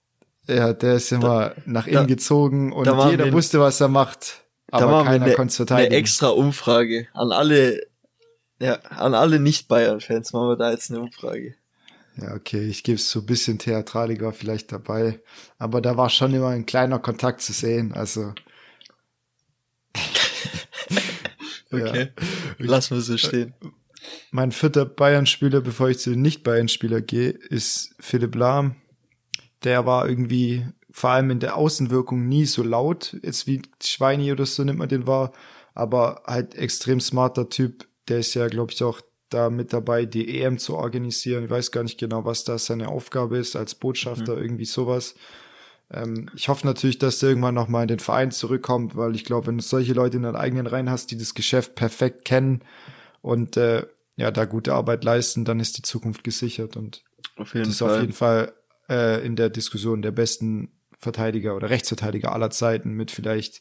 [0.48, 4.44] Ja, der ist immer da, nach innen gezogen und jeder wir, wusste, was er macht.
[4.70, 5.92] Aber keiner konnte es verteidigen.
[5.92, 7.88] Eine extra Umfrage an alle
[8.60, 11.54] ja, an alle Nicht-Bayern-Fans machen wir da jetzt eine Umfrage.
[12.16, 15.20] Ja, okay, ich gebe es so ein bisschen Theatraliger vielleicht dabei.
[15.58, 18.32] Aber da war schon immer ein kleiner Kontakt zu sehen, also.
[21.72, 22.64] Okay, ja.
[22.66, 23.54] lassen wir so stehen.
[24.30, 28.76] Mein vierter Bayern-Spieler, bevor ich zu den Nicht-Bayern-Spieler gehe, ist Philipp Lahm.
[29.64, 34.46] Der war irgendwie vor allem in der Außenwirkung nie so laut, jetzt wie Schweini oder
[34.46, 35.32] so nimmt man den wahr,
[35.74, 40.40] aber halt extrem smarter Typ, der ist ja, glaube ich, auch da mit dabei, die
[40.40, 41.44] EM zu organisieren.
[41.44, 44.42] Ich weiß gar nicht genau, was da seine Aufgabe ist, als Botschafter, mhm.
[44.42, 45.14] irgendwie sowas.
[45.90, 49.46] Ähm, ich hoffe natürlich, dass der irgendwann nochmal in den Verein zurückkommt, weil ich glaube,
[49.46, 52.62] wenn du solche Leute in deinen eigenen Reihen hast, die das Geschäft perfekt kennen
[53.22, 53.86] und äh,
[54.16, 57.04] ja, da gute Arbeit leisten, dann ist die Zukunft gesichert und
[57.36, 57.94] auf jeden das ist Fall.
[57.94, 58.52] auf jeden Fall
[58.88, 63.60] äh, in der Diskussion der besten Verteidiger oder Rechtsverteidiger aller Zeiten mit vielleicht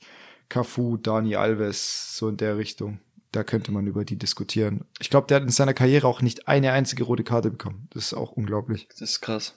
[0.50, 3.00] Cafu, Dani Alves, so in der Richtung
[3.32, 4.86] da könnte man über die diskutieren.
[5.00, 7.88] Ich glaube, der hat in seiner Karriere auch nicht eine einzige rote Karte bekommen.
[7.92, 8.88] Das ist auch unglaublich.
[8.90, 9.54] Das ist krass.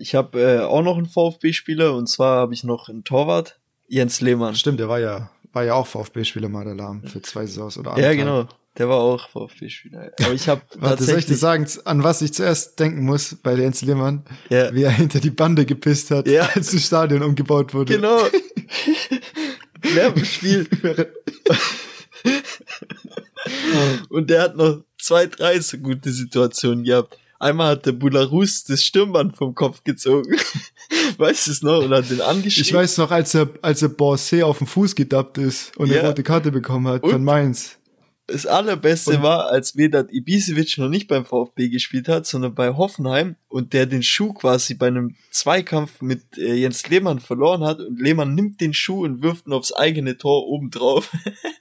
[0.00, 4.22] Ich habe äh, auch noch einen VfB-Spieler und zwar habe ich noch einen Torwart, Jens
[4.22, 4.54] Lehmann.
[4.54, 7.98] Stimmt, der war ja, war ja auch VfB-Spieler mal der Lahm für zwei Saisons oder
[7.98, 8.48] Ja, genau.
[8.78, 10.12] Der war auch VfB-Spieler.
[10.22, 13.54] Aber ich habe Warte, soll ich dir sagen, an was ich zuerst denken muss bei
[13.54, 14.24] Jens Lehmann?
[14.48, 14.72] Ja.
[14.72, 16.48] Wie er hinter die Bande gepisst hat, ja.
[16.54, 17.96] als das Stadion umgebaut wurde.
[17.96, 18.20] Genau.
[19.82, 20.66] Während dem Spiel.
[24.08, 27.18] Und der hat noch zwei, drei so gute Situationen gehabt.
[27.40, 30.36] Einmal hat der Bularus das Stirnband vom Kopf gezogen.
[31.16, 31.82] weißt du es noch?
[31.82, 32.68] Und hat den angeschrieben.
[32.68, 36.00] Ich weiß noch, als er, als er Borsé auf den Fuß gedappt ist und ja.
[36.00, 37.78] eine rote Karte bekommen hat und von Mainz.
[38.26, 42.76] Das allerbeste und war, als Vedat Ibisevic noch nicht beim VfB gespielt hat, sondern bei
[42.76, 47.80] Hoffenheim und der den Schuh quasi bei einem Zweikampf mit äh, Jens Lehmann verloren hat
[47.80, 51.10] und Lehmann nimmt den Schuh und wirft ihn aufs eigene Tor oben drauf.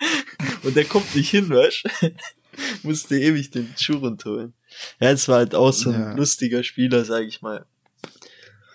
[0.64, 1.86] und der kommt nicht hin, weißt
[2.84, 4.54] Musste ewig den Schuh runterholen.
[5.00, 6.14] Ja, es war halt auch so ein ja.
[6.14, 7.66] lustiger Spieler, sag ich mal.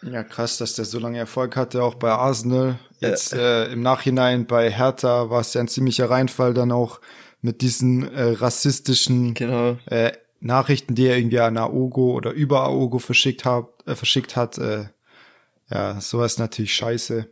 [0.03, 2.79] Ja, krass, dass der so lange Erfolg hatte, auch bei Arsenal.
[3.01, 3.65] Jetzt ja.
[3.65, 7.01] äh, im Nachhinein bei Hertha war es ja ein ziemlicher Reinfall dann auch
[7.41, 9.79] mit diesen äh, rassistischen genau.
[9.87, 14.59] äh, Nachrichten, die er irgendwie an Aogo oder über Aogo verschickt hat, äh, verschickt hat.
[14.59, 14.87] Äh,
[15.71, 17.27] ja, sowas natürlich scheiße.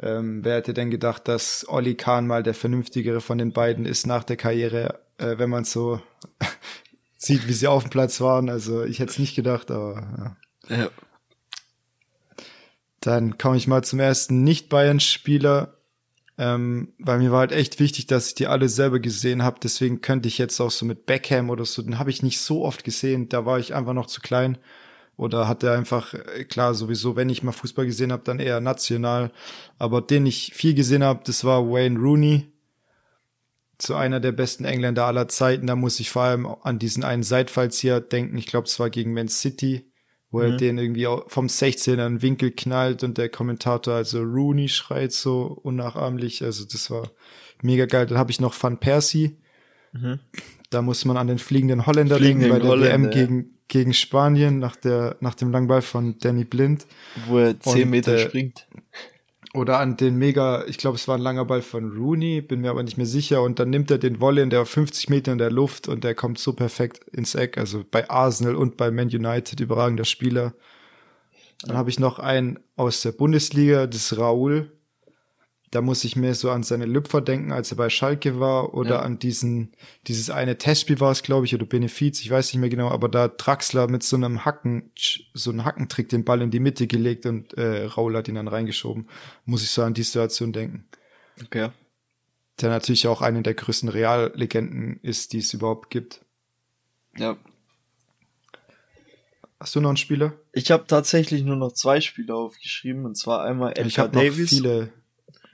[0.00, 4.06] Ähm, wer hätte denn gedacht, dass Olli Kahn mal der vernünftigere von den beiden ist
[4.06, 6.00] nach der Karriere, äh, wenn man so
[7.22, 8.48] sieht, wie sie auf dem Platz waren.
[8.48, 10.36] Also ich hätte es nicht gedacht, aber
[10.68, 10.76] ja.
[10.76, 10.90] ja.
[13.00, 15.76] Dann komme ich mal zum ersten Nicht-Bayern-Spieler.
[16.38, 19.60] Ähm, weil mir war halt echt wichtig, dass ich die alle selber gesehen habe.
[19.62, 22.64] Deswegen könnte ich jetzt auch so mit Beckham oder so, den habe ich nicht so
[22.64, 23.28] oft gesehen.
[23.28, 24.58] Da war ich einfach noch zu klein.
[25.16, 29.30] Oder hatte einfach, äh, klar, sowieso, wenn ich mal Fußball gesehen habe, dann eher national.
[29.78, 32.51] Aber den ich viel gesehen habe, das war Wayne Rooney.
[33.82, 35.66] Zu einer der besten Engländer aller Zeiten.
[35.66, 38.38] Da muss ich vor allem an diesen einen Seitfallzieher denken.
[38.38, 39.92] Ich glaube, es war gegen Man City
[40.32, 40.44] wo mhm.
[40.44, 45.60] er den irgendwie vom 16er einen Winkel knallt und der Kommentator also Rooney schreit so
[45.62, 46.42] unnachahmlich.
[46.42, 47.10] Also das war
[47.60, 48.06] mega geil.
[48.06, 49.36] Dann habe ich noch Van Persie.
[49.92, 50.18] Mhm.
[50.70, 53.92] Da muss man an den fliegenden Holländer fliegenden denken bei der Holländer, WM gegen, gegen
[53.92, 56.86] Spanien nach, der, nach dem Langball von Danny Blind.
[57.28, 58.66] Wo er 10 Meter äh, springt.
[59.54, 62.70] Oder an den mega, ich glaube, es war ein langer Ball von Rooney, bin mir
[62.70, 63.42] aber nicht mehr sicher.
[63.42, 66.14] Und dann nimmt er den Volley, der auf 50 Meter in der Luft und der
[66.14, 67.58] kommt so perfekt ins Eck.
[67.58, 70.54] Also bei Arsenal und bei Man United überragender Spieler.
[71.62, 74.72] Dann habe ich noch einen aus der Bundesliga, das ist Raul.
[75.72, 78.96] Da muss ich mehr so an seine Lüpfer denken, als er bei Schalke war, oder
[78.96, 79.00] ja.
[79.00, 79.72] an diesen,
[80.06, 83.08] dieses eine Testspiel war es, glaube ich, oder Benefiz, ich weiß nicht mehr genau, aber
[83.08, 84.92] da Draxler mit so einem Hacken,
[85.32, 88.48] so einem Hackentrick den Ball in die Mitte gelegt und äh, Raul hat ihn dann
[88.48, 89.08] reingeschoben.
[89.46, 90.84] Muss ich so an die Situation denken.
[91.42, 91.70] Okay.
[92.60, 96.20] Der natürlich auch eine der größten Reallegenden ist, die es überhaupt gibt.
[97.16, 97.38] Ja.
[99.58, 100.34] Hast du noch einen Spieler?
[100.52, 104.52] Ich habe tatsächlich nur noch zwei Spieler aufgeschrieben, und zwar einmal Edgar ich Davis.
[104.52, 105.01] Noch viele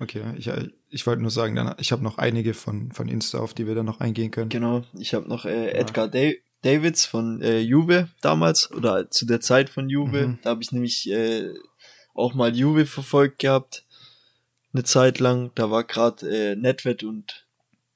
[0.01, 0.51] Okay, ich,
[0.91, 3.75] ich wollte nur sagen, dann, ich habe noch einige von, von Insta, auf die wir
[3.75, 4.49] dann noch eingehen können.
[4.49, 6.33] Genau, ich habe noch äh, Edgar ja.
[6.63, 10.29] Davids von äh, Juve damals oder zu der Zeit von Juve.
[10.29, 10.39] Mhm.
[10.43, 11.53] Da habe ich nämlich äh,
[12.15, 13.85] auch mal Juve verfolgt gehabt.
[14.73, 15.51] Eine Zeit lang.
[15.55, 17.47] Da war gerade äh, Nedved und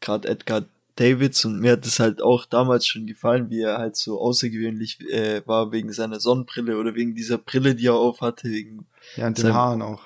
[0.01, 0.65] gerade Edgar
[0.97, 5.01] Davids und mir hat es halt auch damals schon gefallen, wie er halt so außergewöhnlich
[5.11, 8.49] äh, war wegen seiner Sonnenbrille oder wegen dieser Brille, die er auf hatte.
[8.49, 8.87] Wegen
[9.17, 10.03] ja, und den Haaren auch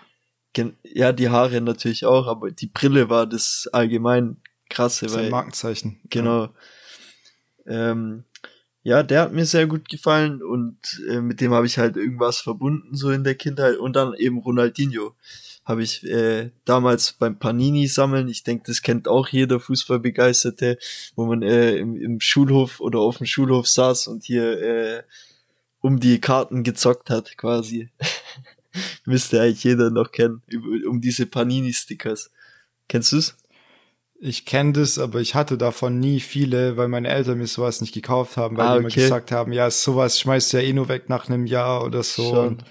[0.82, 4.36] ja, die Haare natürlich auch, aber die Brille war das allgemein
[4.68, 5.30] krasse, das weil.
[5.30, 6.00] Markenzeichen.
[6.11, 6.44] Genau.
[7.66, 7.90] Ja.
[7.90, 8.24] Ähm,
[8.82, 10.78] ja, der hat mir sehr gut gefallen und
[11.09, 13.78] äh, mit dem habe ich halt irgendwas verbunden, so in der Kindheit.
[13.78, 15.16] Und dann eben Ronaldinho
[15.64, 20.78] habe ich äh, damals beim Panini sammeln, ich denke, das kennt auch jeder Fußballbegeisterte,
[21.16, 25.02] wo man äh, im, im Schulhof oder auf dem Schulhof saß und hier äh,
[25.80, 27.90] um die Karten gezockt hat, quasi.
[29.05, 30.43] Müsste eigentlich jeder noch kennen,
[30.89, 32.31] um diese Panini-Stickers.
[32.89, 33.37] Kennst du's?
[34.18, 37.93] Ich kenne das, aber ich hatte davon nie viele, weil meine Eltern mir sowas nicht
[37.93, 40.89] gekauft haben, weil ah, die immer gesagt haben, ja, sowas schmeißt du ja eh nur
[40.89, 42.31] weg nach einem Jahr oder so.
[42.31, 42.49] Schon.
[42.49, 42.64] Und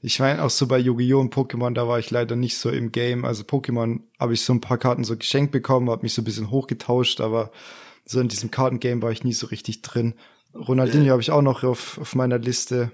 [0.00, 1.20] ich meine auch so bei Yu-Gi-Oh!
[1.20, 3.24] und Pokémon, da war ich leider nicht so im Game.
[3.24, 6.24] Also Pokémon habe ich so ein paar Karten so geschenkt bekommen, habe mich so ein
[6.24, 7.50] bisschen hochgetauscht, aber
[8.04, 10.14] so in diesem Kartengame war ich nie so richtig drin.
[10.54, 11.10] Ronaldinho äh.
[11.10, 12.92] habe ich auch noch auf, auf meiner Liste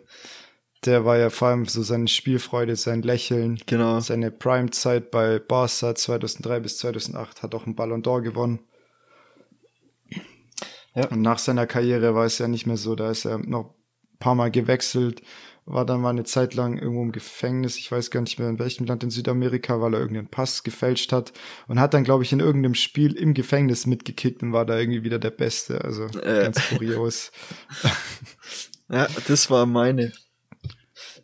[0.85, 4.01] der war ja vor allem so seine Spielfreude, sein Lächeln, genau.
[4.01, 8.61] seine Prime-Zeit bei Barca 2003 bis 2008 hat auch einen Ballon d'Or gewonnen.
[10.95, 11.07] Ja.
[11.09, 13.75] Und nach seiner Karriere war es ja nicht mehr so, da ist er noch
[14.15, 15.23] ein paar Mal gewechselt,
[15.65, 18.59] war dann mal eine Zeit lang irgendwo im Gefängnis, ich weiß gar nicht mehr in
[18.59, 21.33] welchem Land in Südamerika, weil er irgendeinen Pass gefälscht hat
[21.67, 25.03] und hat dann, glaube ich, in irgendeinem Spiel im Gefängnis mitgekickt und war da irgendwie
[25.03, 26.45] wieder der Beste, also äh.
[26.45, 27.33] ganz kurios.
[28.89, 30.13] ja, das war meine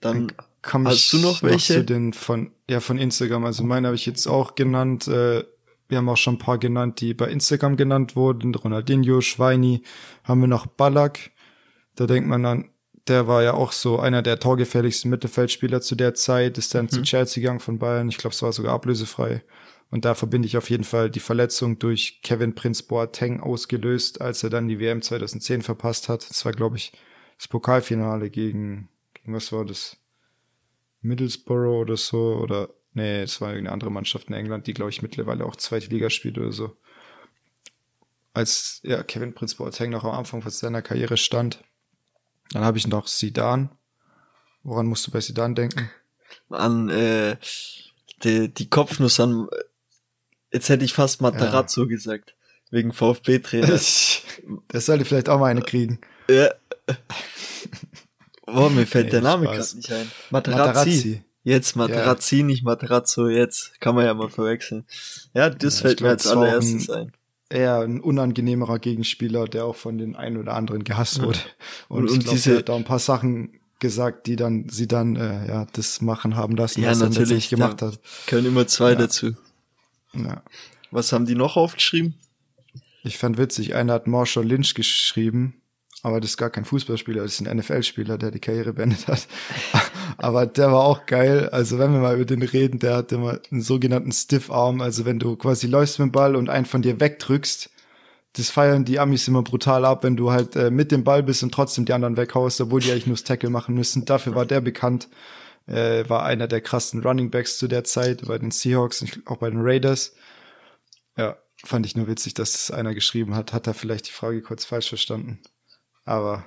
[0.05, 0.33] dann
[0.65, 1.75] Komm hast du noch welche?
[1.75, 3.45] Noch zu den von, ja, von Instagram.
[3.45, 5.07] Also meine habe ich jetzt auch genannt.
[5.07, 5.45] Äh,
[5.89, 8.55] wir haben auch schon ein paar genannt, die bei Instagram genannt wurden.
[8.55, 9.83] Ronaldinho, Schweini,
[10.25, 11.33] haben wir noch Ballack.
[11.95, 12.71] Da denkt man an,
[13.07, 16.91] der war ja auch so einer der torgefährlichsten Mittelfeldspieler zu der Zeit, ist dann mhm.
[16.91, 18.09] zu Chelsea gegangen von Bayern.
[18.09, 19.43] Ich glaube, es war sogar ablösefrei.
[19.91, 24.43] Und da verbinde ich auf jeden Fall die Verletzung durch Kevin Prince Boateng ausgelöst, als
[24.43, 26.29] er dann die WM 2010 verpasst hat.
[26.29, 26.93] Das war, glaube ich,
[27.37, 28.89] das Pokalfinale gegen
[29.27, 29.97] was war das?
[31.01, 35.03] Middlesbrough oder so, oder, nee, es war eine andere Mannschaft in England, die, glaube ich,
[35.03, 36.77] mittlerweile auch zweite Liga spielt oder so.
[38.33, 41.63] Als, ja, Kevin Prince Boateng noch am Anfang von seiner Karriere stand.
[42.51, 43.71] Dann habe ich noch Sidan.
[44.63, 45.91] Woran musst du bei Sidan denken?
[46.49, 47.37] An, äh,
[48.23, 49.49] die, die Kopfnuss an,
[50.53, 51.89] jetzt hätte ich fast Materazzo ja.
[51.89, 52.35] gesagt.
[52.71, 53.69] Wegen VfB-Trainer.
[54.69, 56.01] Das sollte vielleicht auch mal eine kriegen.
[56.29, 56.51] Ja.
[58.47, 60.11] Oh, mir fällt nee, der Name gerade nicht ein.
[60.31, 60.69] Materazzi.
[60.69, 61.25] Materazzi.
[61.45, 62.45] Jetzt Materazzi, ja.
[62.45, 64.85] nicht Materazzo, jetzt kann man ja mal verwechseln.
[65.35, 67.13] Ja, das ja, fällt glaub, mir als allererstes ein.
[67.51, 71.39] Eher ein unangenehmerer Gegenspieler, der auch von den einen oder anderen gehasst wurde.
[71.89, 75.17] Und, und, und glaub, diese, hat da ein paar Sachen gesagt, die dann sie dann
[75.17, 78.01] äh, ja das machen haben lassen, ja, was natürlich, er tatsächlich gemacht hat.
[78.27, 78.97] Können immer zwei ja.
[78.97, 79.33] dazu.
[80.15, 80.43] Ja.
[80.91, 82.15] Was haben die noch aufgeschrieben?
[83.03, 85.61] Ich fand witzig, einer hat Marshall Lynch geschrieben,
[86.05, 89.27] aber das ist gar kein Fußballspieler, das ist ein NFL-Spieler, der die Karriere beendet hat.
[90.19, 91.49] aber der war auch geil.
[91.49, 94.83] Also wenn wir mal über den reden, der hat immer einen sogenannten Stiff Arm.
[94.83, 97.71] Also wenn du quasi läufst mit dem Ball und einen von dir wegdrückst,
[98.35, 101.43] das feiern die Amis immer brutal ab, wenn du halt äh, mit dem Ball bist
[101.43, 104.05] und trotzdem die anderen weghaust, obwohl die eigentlich nur das Tackle machen müssen.
[104.05, 105.09] Dafür war der bekannt.
[105.67, 109.39] Äh, war einer der krassen Running Backs zu der Zeit bei den Seahawks und auch
[109.39, 110.15] bei den Raiders.
[111.17, 113.55] Ja, fand ich nur witzig, dass das einer geschrieben hat.
[113.55, 115.41] Hat er vielleicht die Frage kurz falsch verstanden.
[116.05, 116.47] Aber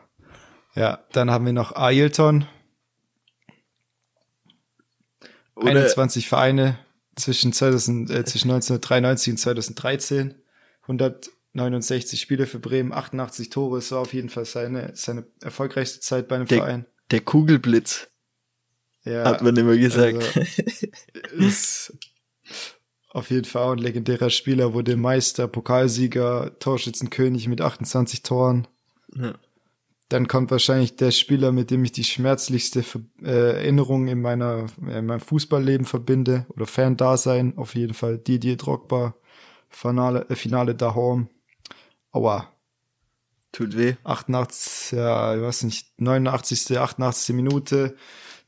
[0.75, 2.45] ja, dann haben wir noch Ailton.
[5.55, 6.77] Oder 21 Vereine
[7.15, 10.35] zwischen, 2000, äh, zwischen 1993 und 2013.
[10.83, 13.79] 169 Spiele für Bremen, 88 Tore.
[13.79, 16.85] Es war auf jeden Fall seine, seine erfolgreichste Zeit bei einem der, Verein.
[17.09, 18.09] Der Kugelblitz.
[19.03, 20.17] Ja, hat man immer gesagt.
[20.17, 20.87] Also,
[21.31, 21.97] ist
[23.09, 28.67] auf jeden Fall auch ein legendärer Spieler, wurde Meister, Pokalsieger, Torschützenkönig mit 28 Toren.
[29.15, 29.33] Ja
[30.09, 32.83] Dann kommt wahrscheinlich der Spieler, mit dem ich die schmerzlichste
[33.21, 37.57] äh, Erinnerung in meiner in meinem Fußballleben verbinde oder Fan-Dasein.
[37.57, 39.15] Auf jeden Fall Didier Drogba,
[39.69, 41.27] Finale, äh, Finale daheim.
[42.11, 42.51] Aua.
[43.51, 43.95] Tut weh.
[44.03, 47.35] 88, ja, ich weiß nicht, 89., 88.
[47.35, 47.95] Minute.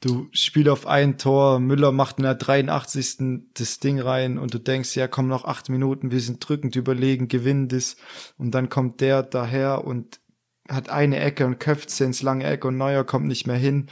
[0.01, 3.47] Du spielst auf ein Tor, Müller macht in der 83.
[3.53, 7.27] das Ding rein und du denkst, ja, komm noch acht Minuten, wir sind drückend überlegen,
[7.27, 7.97] gewinnen das.
[8.37, 10.21] Und dann kommt der daher und
[10.69, 13.87] hat eine Ecke und köpft sie ins lange Eck und Neuer kommt nicht mehr hin.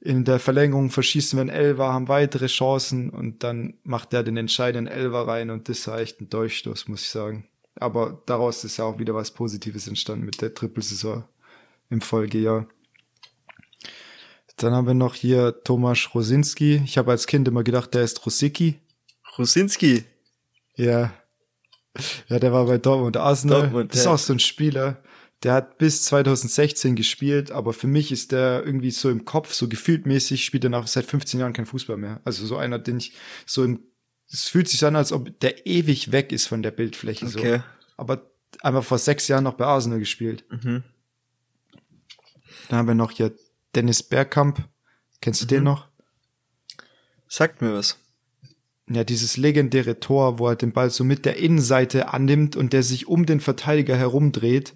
[0.00, 4.38] In der Verlängerung verschießen wir einen Elver, haben weitere Chancen und dann macht der den
[4.38, 7.46] entscheidenden Elver rein und das war echt ein Durchstoß, muss ich sagen.
[7.74, 11.24] Aber daraus ist ja auch wieder was Positives entstanden mit der Trippelsaison
[11.90, 12.66] im Folgejahr.
[14.56, 16.82] Dann haben wir noch hier Tomasz Rosinski.
[16.84, 18.78] Ich habe als Kind immer gedacht, der ist Rosicki.
[19.38, 20.04] Rosinski?
[20.76, 21.12] Ja.
[22.28, 23.62] Ja, der war bei Dortmund Arsenal.
[23.62, 25.02] Dortmund, das ist auch so ein Spieler.
[25.42, 29.68] Der hat bis 2016 gespielt, aber für mich ist der irgendwie so im Kopf, so
[29.68, 32.20] gefühltmäßig, spielt er nach seit 15 Jahren kein Fußball mehr.
[32.24, 33.14] Also so einer, den ich
[33.46, 33.80] so im,
[34.30, 37.26] es fühlt sich an, als ob der ewig weg ist von der Bildfläche.
[37.26, 37.58] Okay.
[37.58, 37.64] So.
[37.96, 38.30] Aber
[38.60, 40.44] einfach vor sechs Jahren noch bei Arsenal gespielt.
[40.50, 40.82] Mhm.
[42.68, 43.34] Dann haben wir noch hier
[43.74, 44.68] Dennis Bergkamp.
[45.22, 45.48] Kennst du mhm.
[45.48, 45.88] den noch?
[47.28, 47.98] Sagt mir was.
[48.88, 52.82] Ja, dieses legendäre Tor, wo er den Ball so mit der Innenseite annimmt und der
[52.82, 54.74] sich um den Verteidiger herumdreht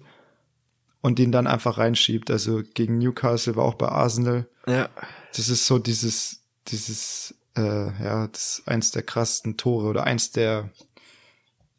[1.05, 2.31] und ihn dann einfach reinschiebt.
[2.31, 4.47] Also gegen Newcastle war auch bei Arsenal.
[4.65, 4.89] Ja.
[5.35, 10.31] Das ist so dieses, dieses, äh, ja, das ist eins der krassesten Tore oder eins
[10.31, 10.71] der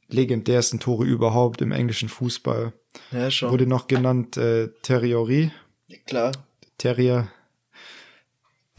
[0.07, 2.73] legendärsten Tore überhaupt im englischen Fußball.
[3.11, 3.51] Ja, schon.
[3.51, 5.51] Wurde noch genannt äh, Terriori.
[5.89, 6.31] Ja, klar.
[6.79, 7.27] Terrier.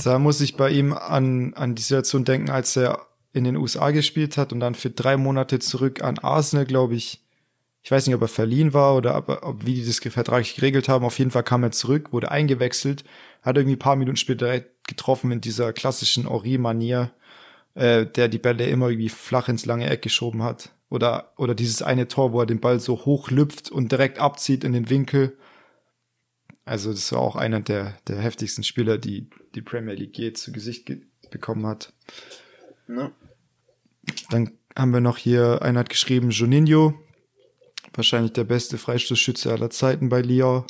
[0.02, 3.92] Da muss ich bei ihm an, an die Situation denken, als er in den USA
[3.92, 7.27] gespielt hat und dann für drei Monate zurück an Arsenal, glaube ich,
[7.88, 10.90] ich weiß nicht, ob er verliehen war oder ob, ob wie die das vertraglich geregelt
[10.90, 11.06] haben.
[11.06, 13.06] Auf jeden Fall kam er zurück, wurde eingewechselt,
[13.44, 17.14] hat irgendwie paar Minuten später getroffen in dieser klassischen Ori-Manier,
[17.76, 20.74] äh, der die Bälle immer irgendwie flach ins lange Eck geschoben hat.
[20.90, 24.66] Oder, oder dieses eine Tor, wo er den Ball so hoch lüpft und direkt abzieht
[24.66, 25.38] in den Winkel.
[26.66, 30.52] Also das war auch einer der, der heftigsten Spieler, die die Premier League je zu
[30.52, 31.94] Gesicht ge bekommen hat.
[32.90, 33.14] Ja.
[34.30, 36.94] Dann haben wir noch hier, einer hat geschrieben, Juninho,
[37.98, 40.64] wahrscheinlich der beste Freistoßschütze aller Zeiten bei Lyon.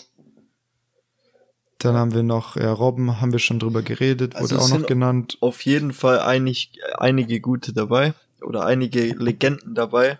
[1.79, 4.87] Dann haben wir noch, ja, Robben, haben wir schon drüber geredet, wurde also auch noch
[4.87, 5.37] genannt.
[5.41, 10.17] Auf jeden Fall einig, einige gute dabei oder einige Legenden dabei,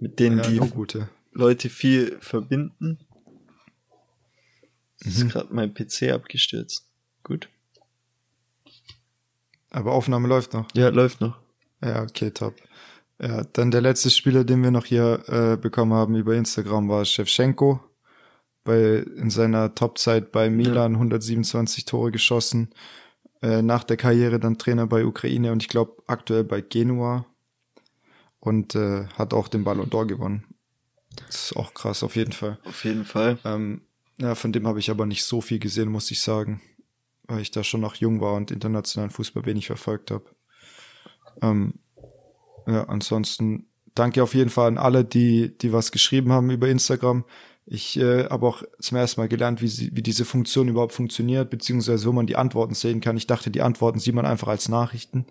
[0.00, 0.60] mit denen ja, die
[1.32, 2.98] Leute viel verbinden.
[5.02, 5.10] Mhm.
[5.10, 6.86] Ist gerade mein PC abgestürzt.
[7.22, 7.50] Gut.
[9.70, 10.66] Aber Aufnahme läuft noch.
[10.74, 11.36] Ja, läuft noch.
[11.82, 12.54] Ja, okay, top.
[13.20, 17.04] Ja, dann der letzte Spieler, den wir noch hier äh, bekommen haben über Instagram, war
[17.04, 17.80] Shevchenko.
[18.64, 20.98] Bei, in seiner Topzeit bei Milan ja.
[20.98, 22.70] 127 Tore geschossen.
[23.40, 27.26] Äh, nach der Karriere dann Trainer bei Ukraine und ich glaube aktuell bei Genua.
[28.40, 30.44] Und äh, hat auch den Ballon d'Or gewonnen.
[31.26, 32.58] Das ist auch krass, auf jeden Fall.
[32.64, 33.38] Auf jeden Fall.
[33.44, 33.82] Ähm,
[34.18, 36.60] ja, von dem habe ich aber nicht so viel gesehen, muss ich sagen.
[37.24, 40.24] Weil ich da schon noch jung war und internationalen Fußball wenig verfolgt habe.
[41.42, 41.74] Ähm,
[42.66, 47.24] ja, ansonsten danke auf jeden Fall an alle, die, die was geschrieben haben über Instagram.
[47.68, 51.50] Ich äh, habe auch zum ersten Mal gelernt, wie, sie, wie diese Funktion überhaupt funktioniert,
[51.50, 53.16] beziehungsweise wo man die Antworten sehen kann.
[53.16, 55.26] Ich dachte, die Antworten sieht man einfach als Nachrichten.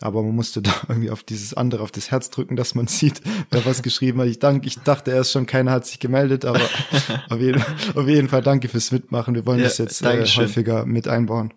[0.00, 3.22] Aber man musste da irgendwie auf dieses andere, auf das Herz drücken, dass man sieht,
[3.50, 4.28] wer was geschrieben hat.
[4.28, 6.60] Ich danke, ich dachte erst schon, keiner hat sich gemeldet, aber
[7.30, 7.62] auf, jeden,
[7.94, 9.34] auf jeden Fall danke fürs Mitmachen.
[9.34, 11.54] Wir wollen ja, das jetzt äh, häufiger mit einbauen.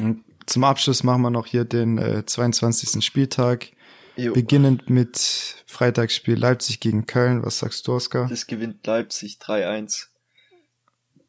[0.00, 3.04] Und zum Abschluss machen wir noch hier den äh, 22.
[3.04, 3.68] Spieltag.
[4.16, 4.34] Jo.
[4.34, 7.42] Beginnend mit Freitagsspiel Leipzig gegen Köln.
[7.42, 8.28] Was sagst du, Oskar?
[8.28, 10.08] Das gewinnt Leipzig 3-1.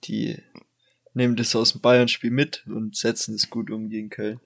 [0.04, 0.42] Die
[1.14, 4.40] nehmen das aus dem Bayern-Spiel mit und setzen es gut um gegen Köln.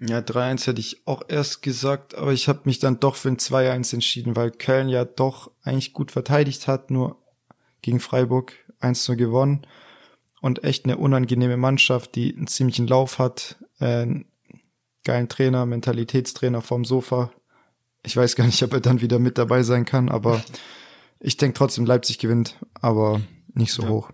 [0.00, 3.38] Ja, 3-1 hätte ich auch erst gesagt, aber ich habe mich dann doch für ein
[3.38, 7.22] 2-1 entschieden, weil Köln ja doch eigentlich gut verteidigt hat, nur
[7.82, 9.66] gegen Freiburg 1 gewonnen
[10.42, 14.06] und echt eine unangenehme Mannschaft, die einen ziemlichen Lauf hat, äh,
[15.04, 17.32] geilen Trainer, Mentalitätstrainer vom Sofa.
[18.02, 20.42] Ich weiß gar nicht, ob er dann wieder mit dabei sein kann, aber
[21.20, 23.22] ich denke trotzdem, Leipzig gewinnt, aber
[23.54, 23.88] nicht so ja.
[23.88, 24.10] hoch.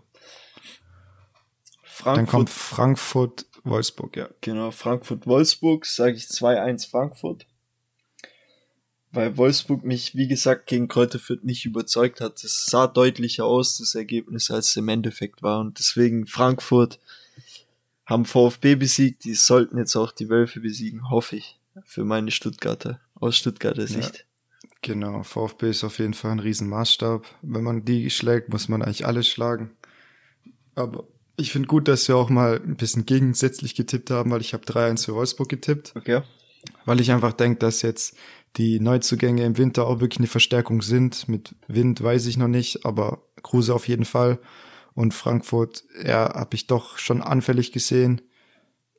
[1.83, 2.17] Frankfurt.
[2.17, 4.29] Dann kommt Frankfurt Wolfsburg, ja.
[4.41, 7.47] Genau, Frankfurt-Wolfsburg, sage ich 2-1 Frankfurt.
[9.11, 12.45] Weil Wolfsburg mich, wie gesagt, gegen Kräuter Fürth nicht überzeugt hat.
[12.45, 15.61] Es sah deutlicher aus, das Ergebnis, als es im Endeffekt war.
[15.61, 16.99] Und deswegen Frankfurt
[18.05, 19.25] haben VfB besiegt.
[19.25, 21.59] Die sollten jetzt auch die Wölfe besiegen, hoffe ich.
[21.85, 24.27] Für meine Stuttgarter, aus Stuttgarter Sicht.
[24.63, 27.25] Ja, genau, VfB ist auf jeden Fall ein Riesenmaßstab.
[27.43, 29.71] Wenn man die schlägt, muss man eigentlich alle schlagen.
[30.75, 31.05] Aber
[31.37, 34.65] ich finde gut, dass wir auch mal ein bisschen gegensätzlich getippt haben, weil ich habe
[34.65, 35.93] 3-1 für Wolfsburg getippt.
[35.95, 36.23] Okay.
[36.85, 38.17] Weil ich einfach denke, dass jetzt
[38.59, 41.29] die Neuzugänge im Winter auch wirklich eine Verstärkung sind.
[41.29, 44.39] Mit Wind weiß ich noch nicht, aber Kruse auf jeden Fall.
[44.95, 48.21] Und Frankfurt, ja, habe ich doch schon anfällig gesehen.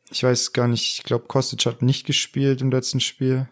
[0.10, 3.50] Ich weiß gar nicht, ich glaube, Kostic hat nicht gespielt im letzten Spiel.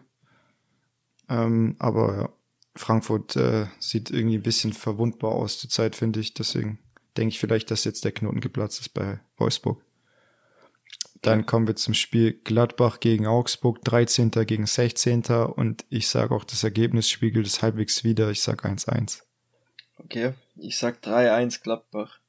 [1.28, 2.28] Ähm, aber ja,
[2.74, 6.32] Frankfurt äh, sieht irgendwie ein bisschen verwundbar aus zur Zeit, finde ich.
[6.32, 6.78] Deswegen
[7.18, 9.82] denke ich vielleicht, dass jetzt der Knoten geplatzt ist bei Wolfsburg.
[11.22, 14.30] Dann kommen wir zum Spiel Gladbach gegen Augsburg, 13.
[14.30, 15.24] gegen 16.
[15.24, 18.30] Und ich sage auch, das Ergebnis spiegelt es halbwegs wieder.
[18.30, 19.22] Ich sage 1-1.
[19.96, 22.20] Okay, ich sag 3-1 Gladbach.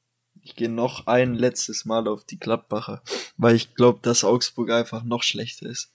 [0.42, 3.02] Ich gehe noch ein letztes Mal auf die Gladbacher,
[3.36, 5.92] weil ich glaube, dass Augsburg einfach noch schlechter ist.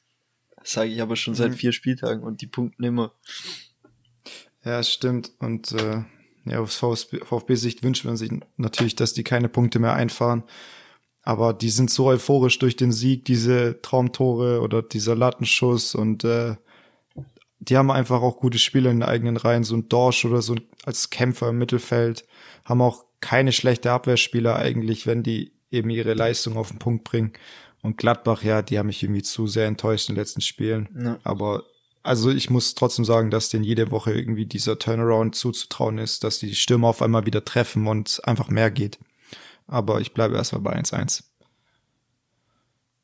[0.55, 1.55] Das sage ich aber schon seit mhm.
[1.55, 3.13] vier Spieltagen und die punkten immer.
[4.63, 5.31] Ja, stimmt.
[5.39, 6.03] Und äh,
[6.45, 10.43] ja, aus VfB-Sicht wünscht man sich natürlich, dass die keine Punkte mehr einfahren.
[11.25, 16.55] Aber die sind so euphorisch durch den Sieg, diese Traumtore oder dieser Lattenschuss und äh,
[17.59, 20.55] die haben einfach auch gute Spiele in den eigenen Reihen, so ein Dorsch oder so
[20.83, 22.25] als Kämpfer im Mittelfeld,
[22.63, 27.33] haben auch keine schlechte Abwehrspieler eigentlich, wenn die eben ihre Leistung auf den Punkt bringen.
[27.81, 30.89] Und Gladbach, ja, die haben mich irgendwie zu sehr enttäuscht in den letzten Spielen.
[30.95, 31.19] Ja.
[31.23, 31.63] Aber
[32.03, 36.37] also ich muss trotzdem sagen, dass denen jede Woche irgendwie dieser Turnaround zuzutrauen ist, dass
[36.37, 38.99] die Stürmer auf einmal wieder treffen und einfach mehr geht.
[39.67, 41.23] Aber ich bleibe erstmal bei 1-1.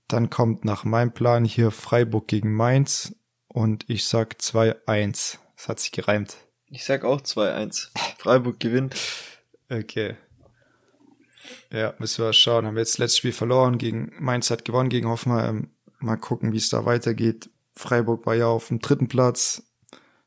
[0.08, 3.16] Dann kommt nach meinem Plan hier Freiburg gegen Mainz
[3.48, 5.38] und ich sag 2-1.
[5.56, 6.38] Das hat sich gereimt.
[6.68, 7.90] Ich sag auch 2-1.
[8.18, 8.96] Freiburg gewinnt.
[9.70, 10.16] Okay.
[11.72, 12.66] Ja, müssen wir schauen.
[12.66, 15.72] Haben wir jetzt das letzte Spiel verloren gegen Mainz hat gewonnen gegen Hoffenheim.
[16.00, 17.50] Mal gucken, wie es da weitergeht.
[17.74, 19.64] Freiburg war ja auf dem dritten Platz,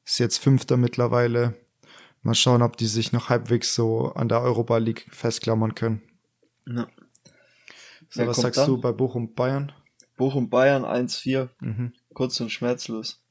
[0.05, 1.55] ist jetzt Fünfter mittlerweile.
[2.23, 6.03] Mal schauen, ob die sich noch halbwegs so an der Europa League festklammern können.
[6.67, 6.89] Ja.
[8.11, 8.67] So, was sagst da?
[8.67, 9.73] du bei Bochum Bayern?
[10.17, 11.49] Bochum Bayern 1-4.
[11.61, 11.93] Mhm.
[12.13, 13.23] Kurz und schmerzlos.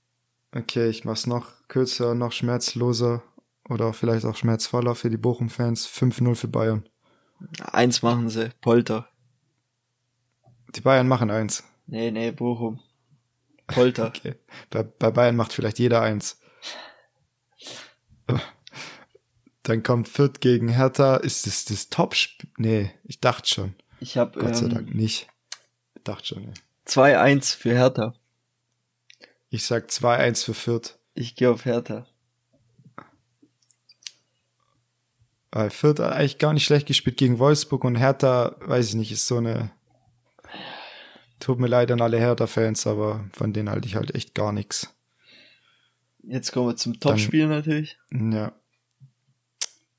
[0.52, 3.24] Okay, ich mach's noch kürzer, noch schmerzloser
[3.70, 5.88] oder vielleicht auch schmerzvoller für die Bochum-Fans.
[5.88, 6.88] 5-0 für Bayern.
[7.60, 9.08] Eins machen sie, Polter.
[10.76, 11.64] Die Bayern machen eins.
[11.88, 12.80] Nee, nee, Bochum.
[13.68, 14.08] Polter.
[14.16, 14.36] okay.
[14.70, 16.40] Bei, bei Bayern macht vielleicht jeder eins.
[19.64, 21.18] Dann kommt Fürth gegen Hertha.
[21.18, 22.50] Ist das das Top-Spiel?
[22.58, 23.76] Nee, ich dachte schon.
[24.00, 25.28] Ich habe Gott sei ähm, Dank nicht.
[25.96, 26.54] Ich dachte schon, nee.
[26.88, 28.14] 2-1 für Hertha.
[29.50, 31.00] Ich sag 2-1 für Fürth.
[31.14, 32.06] Ich gehe auf Hertha.
[35.52, 39.12] Weil Fürth hat eigentlich gar nicht schlecht gespielt gegen Wolfsburg und Hertha, weiß ich nicht,
[39.12, 39.72] ist so eine
[41.44, 44.96] Tut mir leid an alle Hertha-Fans, aber von denen halte ich halt echt gar nichts.
[46.24, 47.98] Jetzt kommen wir zum Topspiel natürlich.
[48.14, 48.54] Ja.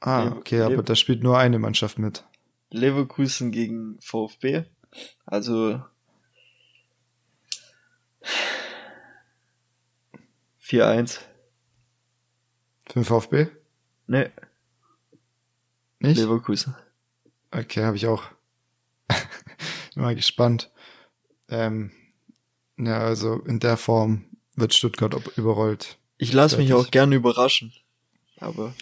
[0.06, 2.24] Ah, okay, aber da spielt nur eine Mannschaft mit.
[2.68, 4.64] Leverkusen gegen VfB.
[5.24, 5.80] Also
[10.62, 11.20] 4-1.
[12.86, 13.46] Für VfB?
[14.06, 14.28] Nee.
[16.00, 16.18] Nicht?
[16.18, 16.74] Leverkusen.
[17.50, 18.24] Okay, habe ich auch.
[19.94, 20.70] Mal gespannt.
[21.48, 21.92] Ähm,
[22.76, 25.96] ja, also in der Form wird Stuttgart überrollt.
[26.18, 27.72] Ich lasse mich auch gerne überraschen.
[28.38, 28.74] Aber.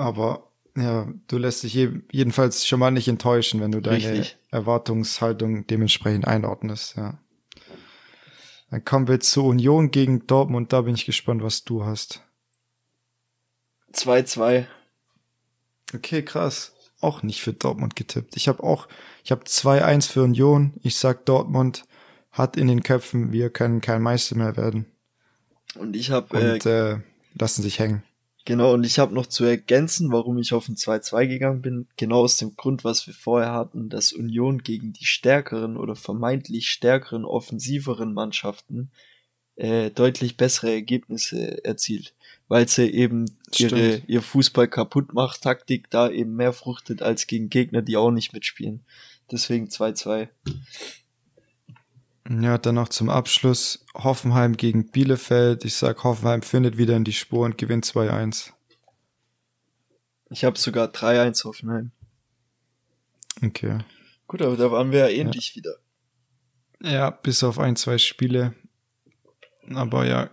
[0.00, 4.38] Aber ja, du lässt dich je, jedenfalls schon mal nicht enttäuschen, wenn du deine Richtig.
[4.50, 7.18] Erwartungshaltung dementsprechend einordnest, ja.
[8.70, 10.72] Dann kommen wir zu Union gegen Dortmund.
[10.72, 12.22] Da bin ich gespannt, was du hast.
[13.92, 14.66] 2-2.
[15.92, 18.36] Okay, krass auch nicht für Dortmund getippt.
[18.36, 18.88] Ich habe auch,
[19.24, 20.74] ich habe 2-1 für Union.
[20.82, 21.84] Ich sag, Dortmund
[22.30, 24.86] hat in den Köpfen, wir können kein Meister mehr werden.
[25.74, 26.98] Und ich habe und äh, äh,
[27.38, 28.02] lassen sich hängen.
[28.46, 31.88] Genau, und ich habe noch zu ergänzen, warum ich auf ein 2-2 gegangen bin.
[31.96, 36.70] Genau aus dem Grund, was wir vorher hatten, dass Union gegen die stärkeren oder vermeintlich
[36.70, 38.90] stärkeren, offensiveren Mannschaften
[39.56, 42.14] äh, deutlich bessere Ergebnisse erzielt
[42.50, 43.26] weil sie eben
[43.56, 48.10] ihre, ihr Fußball kaputt macht, Taktik da eben mehr fruchtet als gegen Gegner, die auch
[48.10, 48.84] nicht mitspielen.
[49.30, 50.26] Deswegen 2-2.
[52.28, 55.64] Ja, dann noch zum Abschluss Hoffenheim gegen Bielefeld.
[55.64, 58.52] Ich sag, Hoffenheim findet wieder in die Spur und gewinnt 2-1.
[60.28, 61.90] Ich habe sogar 3-1 Hoffenheim.
[63.42, 63.78] Okay.
[64.28, 65.56] Gut, aber da waren wir ja ähnlich ja.
[65.56, 65.76] wieder.
[66.82, 68.54] Ja, bis auf ein, zwei Spiele.
[69.74, 70.30] Aber ja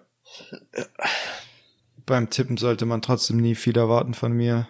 [2.07, 4.67] beim Tippen sollte man trotzdem nie viel erwarten von mir.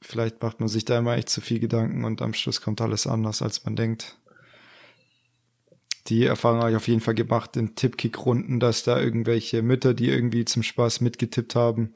[0.00, 3.08] Vielleicht macht man sich da immer echt zu viel Gedanken und am Schluss kommt alles
[3.08, 4.16] anders, als man denkt.
[6.08, 10.08] Die Erfahrung habe ich auf jeden Fall gemacht in Tippkick-Runden, dass da irgendwelche Mütter, die
[10.08, 11.92] irgendwie zum Spaß mitgetippt haben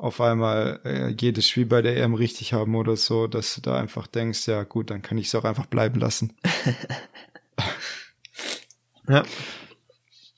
[0.00, 3.78] auf einmal äh, jedes Spiel bei der EM richtig haben oder so, dass du da
[3.78, 6.34] einfach denkst, ja gut, dann kann ich es auch einfach bleiben lassen.
[9.08, 9.22] ja.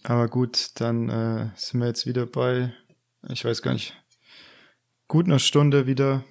[0.03, 2.73] Aber gut, dann äh, sind wir jetzt wieder bei,
[3.29, 3.95] ich weiß gar nicht,
[5.07, 6.25] gut eine Stunde wieder.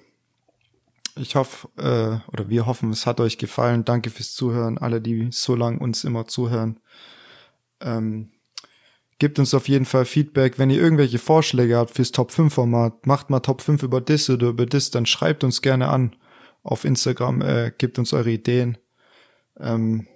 [1.16, 3.84] Ich hoffe, äh, oder wir hoffen, es hat euch gefallen.
[3.84, 6.80] Danke fürs Zuhören, alle, die so lang uns immer zuhören.
[7.80, 8.30] Ähm,
[9.18, 10.58] gebt uns auf jeden Fall Feedback.
[10.58, 14.28] Wenn ihr irgendwelche Vorschläge habt fürs Top 5 Format, macht mal Top 5 über das
[14.30, 16.16] oder über das, dann schreibt uns gerne an
[16.62, 18.78] auf Instagram, äh, gebt uns eure Ideen.
[19.60, 20.06] Ähm,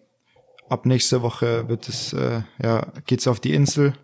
[0.69, 3.95] ab nächste Woche wird es, äh, ja, geht's auf die Insel.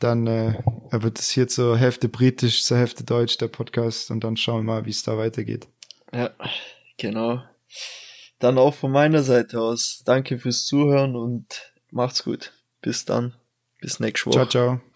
[0.00, 0.54] Dann äh,
[0.90, 4.10] wird es hier zur Hälfte britisch, zur Hälfte deutsch, der Podcast.
[4.10, 5.68] Und dann schauen wir mal, wie es da weitergeht.
[6.14, 6.30] Ja,
[6.96, 7.42] genau.
[8.38, 10.02] Dann auch von meiner Seite aus.
[10.04, 12.52] Danke fürs Zuhören und macht's gut.
[12.80, 13.34] Bis dann.
[13.80, 14.48] Bis nächste Woche.
[14.48, 14.93] Ciao, ciao.